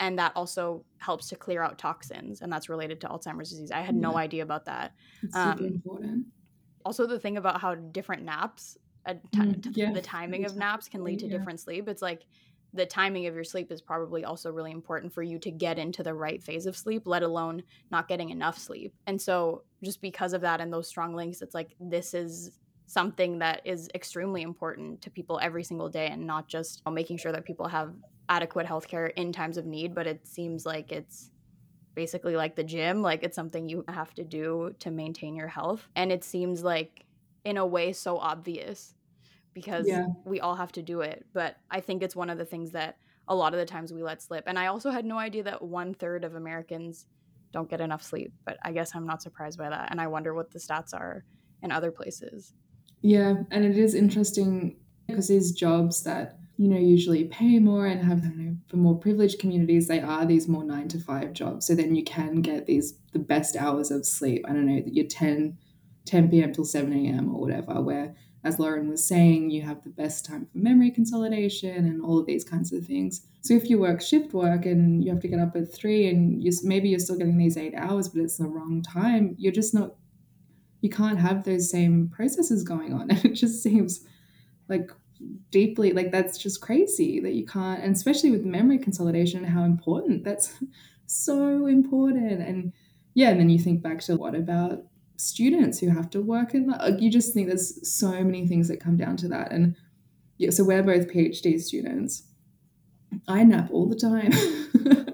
[0.00, 3.72] And that also helps to clear out toxins, and that's related to Alzheimer's disease.
[3.72, 4.92] I had no idea about that.
[5.34, 6.26] Um, important.
[6.84, 8.78] Also, the thing about how different naps,
[9.08, 11.38] Mm, yeah, the timing of naps can lead to yeah.
[11.38, 11.88] different sleep.
[11.88, 12.26] It's like
[12.74, 16.02] the timing of your sleep is probably also really important for you to get into
[16.02, 18.94] the right phase of sleep, let alone not getting enough sleep.
[19.06, 22.50] And so, just because of that and those strong links, it's like this is
[22.86, 27.32] something that is extremely important to people every single day and not just making sure
[27.32, 27.94] that people have
[28.28, 31.30] adequate healthcare in times of need, but it seems like it's
[31.94, 35.88] basically like the gym, like it's something you have to do to maintain your health.
[35.96, 37.04] And it seems like
[37.44, 38.94] in a way so obvious
[39.60, 40.06] because Yeah.
[40.24, 41.26] we all have to do it.
[41.32, 42.96] But I think it's one of the things that
[43.26, 44.44] a lot of the times we let slip.
[44.46, 47.06] And I also had no idea that one third of Americans
[47.52, 48.32] don't get enough sleep.
[48.44, 49.90] But I guess I'm not surprised by that.
[49.90, 51.24] And I wonder what the stats are
[51.62, 52.54] in other places.
[53.02, 58.02] Yeah, and it is interesting because these jobs that you know usually pay more and
[58.04, 61.66] have know for more privileged communities, they are these more nine to five jobs.
[61.66, 64.44] So then you can get these the best hours of sleep.
[64.48, 65.58] I don't know that you're 10,
[66.06, 66.52] 10 p.m.
[66.52, 67.34] till seven a.m.
[67.34, 67.80] or whatever.
[67.80, 68.16] Where
[68.48, 72.26] as Lauren was saying, you have the best time for memory consolidation and all of
[72.26, 73.26] these kinds of things.
[73.42, 76.42] So if you work shift work and you have to get up at three and
[76.42, 79.74] you maybe you're still getting these eight hours, but it's the wrong time, you're just
[79.74, 79.94] not
[80.80, 83.10] you can't have those same processes going on.
[83.10, 84.04] And it just seems
[84.68, 84.90] like
[85.50, 89.64] deeply like that's just crazy that you can't and especially with memory consolidation and how
[89.64, 90.54] important that's
[91.06, 92.40] so important.
[92.40, 92.72] And
[93.14, 94.84] yeah, and then you think back to what about
[95.18, 98.78] students who have to work in like you just think there's so many things that
[98.80, 99.52] come down to that.
[99.52, 99.74] And
[100.38, 102.22] yeah, so we're both PhD students.
[103.26, 104.32] I nap all the time.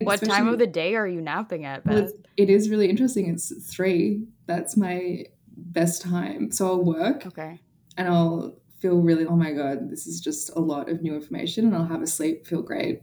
[0.00, 2.12] What time of the day are you napping at, Beth?
[2.36, 3.28] it is really interesting.
[3.28, 4.26] It's three.
[4.46, 5.24] That's my
[5.56, 6.50] best time.
[6.52, 7.60] So I'll work Okay.
[7.96, 11.66] and I'll feel really, oh my God, this is just a lot of new information
[11.66, 13.02] and I'll have a sleep, feel great.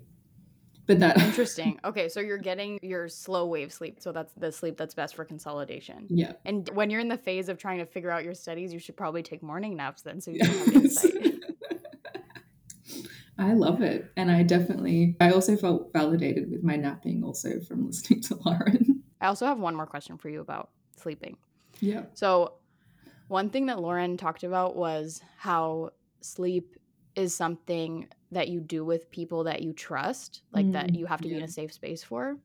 [0.88, 1.80] But that, Interesting.
[1.86, 3.98] Okay, so you're getting your slow wave sleep.
[4.00, 6.06] So that's the sleep that's best for consolidation.
[6.10, 6.34] yeah.
[6.46, 8.96] And when you're in the phase of trying to figure out your studies, you should
[8.96, 11.12] probably take morning naps then so you can have insight.
[13.38, 14.12] I love it.
[14.16, 19.04] And I definitely, I also felt validated with my napping also from listening to Lauren.
[19.20, 21.38] I also have one more question for you about sleeping.
[21.82, 22.04] yeah.
[22.14, 22.54] So,
[23.28, 25.90] one thing that Lauren talked about was how
[26.22, 26.76] sleep
[27.16, 31.22] is something that you do with people that you trust, like that Mm, you have
[31.22, 32.38] to be in a safe space for.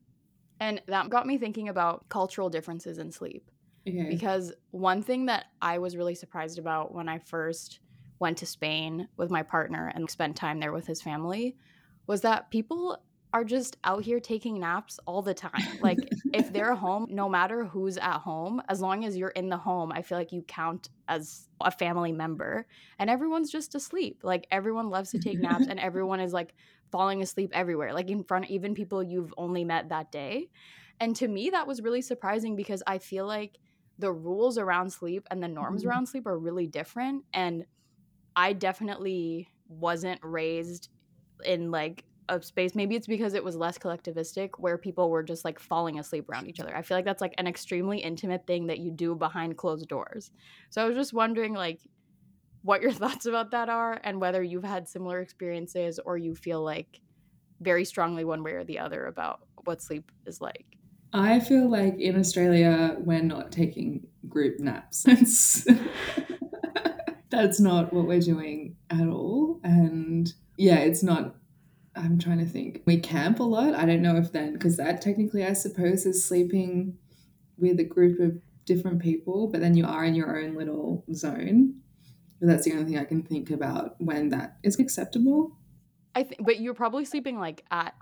[0.61, 3.51] And that got me thinking about cultural differences in sleep.
[3.89, 4.07] Okay.
[4.09, 7.81] Because one thing that I was really surprised about when I first
[8.21, 11.57] went to Spain with my partner and spent time there with his family
[12.07, 12.99] was that people
[13.33, 15.77] are just out here taking naps all the time.
[15.79, 19.57] Like if they're home, no matter who's at home, as long as you're in the
[19.59, 22.67] home, I feel like you count as a family member
[22.99, 24.21] and everyone's just asleep.
[24.23, 26.55] Like everyone loves to take naps and everyone is like
[26.93, 30.49] falling asleep everywhere, like in front of even people you've only met that day.
[30.99, 33.59] And to me that was really surprising because I feel like
[33.99, 35.85] the rules around sleep and the norms Mhm.
[35.85, 37.67] around sleep are really different and
[38.37, 40.89] I definitely wasn't raised
[41.45, 45.45] in like a space maybe it's because it was less collectivistic where people were just
[45.45, 46.77] like falling asleep around each other.
[46.77, 50.31] I feel like that's like an extremely intimate thing that you do behind closed doors.
[50.71, 51.81] So I was just wondering like
[52.63, 56.63] what your thoughts about that are and whether you've had similar experiences or you feel
[56.63, 57.01] like
[57.61, 60.65] very strongly one way or the other about what sleep is like.
[61.13, 65.03] I feel like in Australia, we're not taking group naps.
[67.31, 69.61] That's not what we're doing at all.
[69.65, 71.35] And yeah, it's not,
[72.01, 72.83] I'm trying to think.
[72.87, 73.75] We camp a lot.
[73.75, 76.97] I don't know if then, because that technically, I suppose, is sleeping
[77.59, 81.81] with a group of different people, but then you are in your own little zone.
[82.41, 85.59] But that's the only thing I can think about when that is acceptable.
[86.15, 87.95] I think but you're probably sleeping like at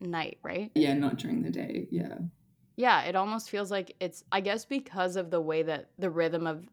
[0.00, 0.70] night, right?
[0.74, 1.86] Yeah, not during the day.
[1.90, 2.16] Yeah.
[2.76, 6.46] Yeah, it almost feels like it's I guess because of the way that the rhythm
[6.46, 6.66] of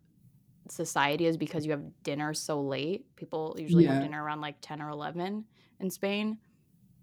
[0.70, 3.16] society is because you have dinner so late.
[3.16, 5.44] People usually have dinner around like 10 or 11
[5.80, 6.38] in Spain.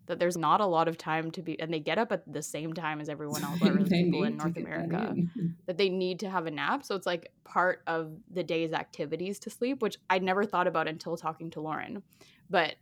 [0.08, 2.42] That there's not a lot of time to be and they get up at the
[2.42, 5.30] same time as everyone else or people in North that America in.
[5.66, 6.84] that they need to have a nap.
[6.84, 10.88] So it's like part of the day's activities to sleep, which I'd never thought about
[10.88, 12.02] until talking to Lauren.
[12.50, 12.76] But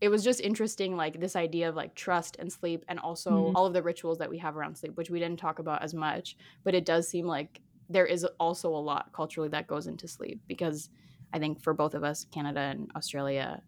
[0.00, 3.52] it was just interesting, like this idea of like trust and sleep, and also Mhm.
[3.54, 5.92] all of the rituals that we have around sleep, which we didn't talk about as
[5.94, 6.36] much.
[6.64, 10.40] But it does seem like there is also a lot culturally that goes into sleep
[10.46, 10.90] because
[11.32, 13.62] I think for both of us, Canada and Australia,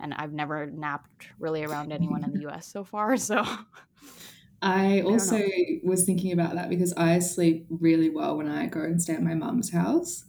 [0.00, 3.16] and I've never napped really around anyone in the US so far.
[3.16, 3.44] So
[4.62, 5.42] I also know.
[5.84, 9.22] was thinking about that because I sleep really well when I go and stay at
[9.22, 10.24] my mum's house.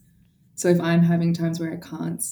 [0.55, 2.24] So if I'm having times where I can't,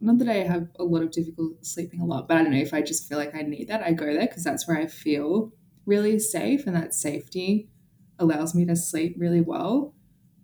[0.00, 2.58] not that I have a lot of difficulty sleeping a lot, but I don't know
[2.58, 4.86] if I just feel like I need that, I go there because that's where I
[4.88, 5.52] feel
[5.86, 7.70] really safe and that safety
[8.18, 9.94] allows me to sleep really well.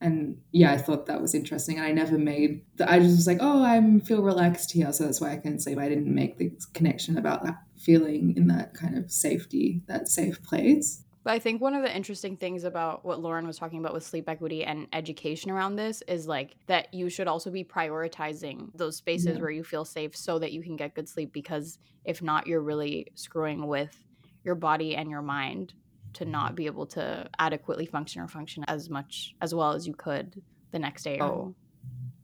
[0.05, 1.79] And yeah, I thought that was interesting.
[1.79, 2.91] And I never made that.
[2.91, 4.93] I just was like, oh, I feel relaxed here.
[4.93, 5.79] So that's why I can sleep.
[5.79, 10.43] I didn't make the connection about that feeling in that kind of safety, that safe
[10.43, 11.03] place.
[11.25, 14.05] But I think one of the interesting things about what Lauren was talking about with
[14.05, 18.97] sleep equity and education around this is like that you should also be prioritizing those
[18.97, 19.41] spaces yeah.
[19.41, 22.61] where you feel safe so that you can get good sleep because if not, you're
[22.61, 23.99] really screwing with
[24.45, 25.73] your body and your mind
[26.15, 29.95] to not be able to adequately function or function as much as well as you
[29.95, 30.43] could
[30.73, 31.19] the next day.
[31.21, 31.55] Oh,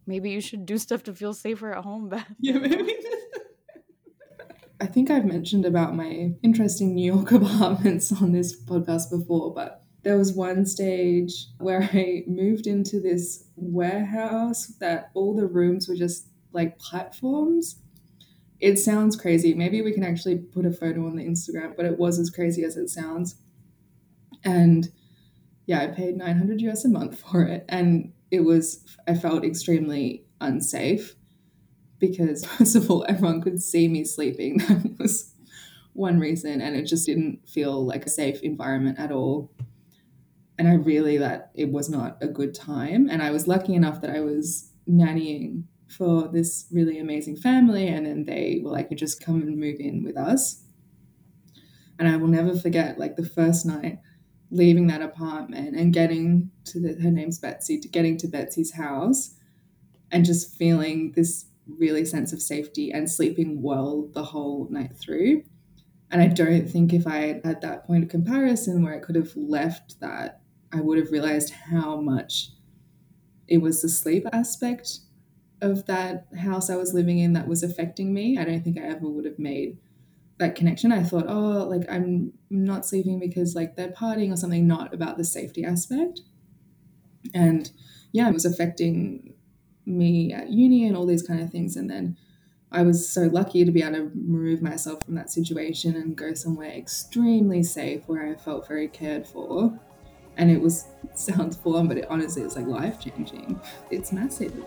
[0.07, 2.26] maybe you should do stuff to feel safer at home, Beth.
[2.38, 2.97] Yeah, maybe.
[4.80, 9.84] I think I've mentioned about my interesting New York apartments on this podcast before, but
[10.03, 15.97] there was one stage where I moved into this warehouse that all the rooms were
[15.97, 17.76] just like platforms.
[18.59, 19.53] It sounds crazy.
[19.53, 22.64] Maybe we can actually put a photo on the Instagram, but it was as crazy
[22.64, 23.36] as it sounds.
[24.45, 24.88] And
[25.66, 27.64] yeah, I paid 900 US a month for it.
[27.68, 31.14] And it was, I felt extremely unsafe
[32.01, 34.59] because first of all, everyone could see me sleeping.
[34.68, 35.34] That was
[35.93, 39.53] one reason, and it just didn't feel like a safe environment at all.
[40.59, 43.09] And I really that it was not a good time.
[43.09, 48.07] And I was lucky enough that I was nannying for this really amazing family, and
[48.07, 50.64] then they were like, "You just come and move in with us."
[51.99, 53.99] And I will never forget, like the first night
[54.51, 59.34] leaving that apartment and getting to the, her name's Betsy, to getting to Betsy's house,
[60.11, 65.44] and just feeling this really sense of safety and sleeping well the whole night through.
[66.11, 69.36] And I don't think if I had that point of comparison where I could have
[69.36, 70.40] left that,
[70.72, 72.51] I would have realized how much
[73.46, 74.98] it was the sleep aspect
[75.61, 78.38] of that house I was living in that was affecting me.
[78.38, 79.78] I don't think I ever would have made
[80.41, 80.91] that connection.
[80.91, 85.16] I thought, oh, like I'm not sleeping because like they're partying or something, not about
[85.16, 86.22] the safety aspect.
[87.32, 87.70] And
[88.11, 89.34] yeah, it was affecting
[89.86, 91.76] me at uni and all these kind of things.
[91.76, 92.16] And then
[92.72, 96.32] I was so lucky to be able to remove myself from that situation and go
[96.32, 99.78] somewhere extremely safe where I felt very cared for.
[100.38, 103.61] And it was sounds full but it honestly it's like life changing.
[103.91, 104.64] It's massive.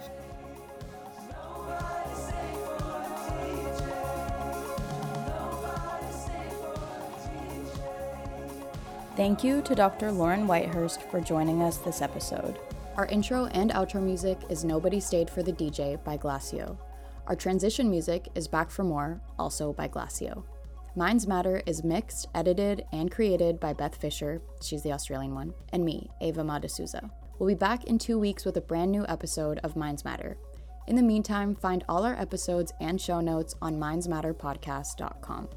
[9.16, 10.11] Thank you to Dr.
[10.11, 12.57] Lauren Whitehurst for joining us this episode.
[12.97, 16.76] Our intro and outro music is Nobody Stayed for the DJ by Glacio.
[17.28, 20.43] Our transition music is Back for More, also by Glacio.
[20.95, 25.86] Minds Matter is mixed, edited, and created by Beth Fisher, she's the Australian one, and
[25.86, 27.11] me, Ava Madasuza.
[27.38, 30.38] We'll be back in two weeks with a brand new episode of Minds Matter.
[30.88, 35.49] In the meantime, find all our episodes and show notes on mindsmatterpodcast.com.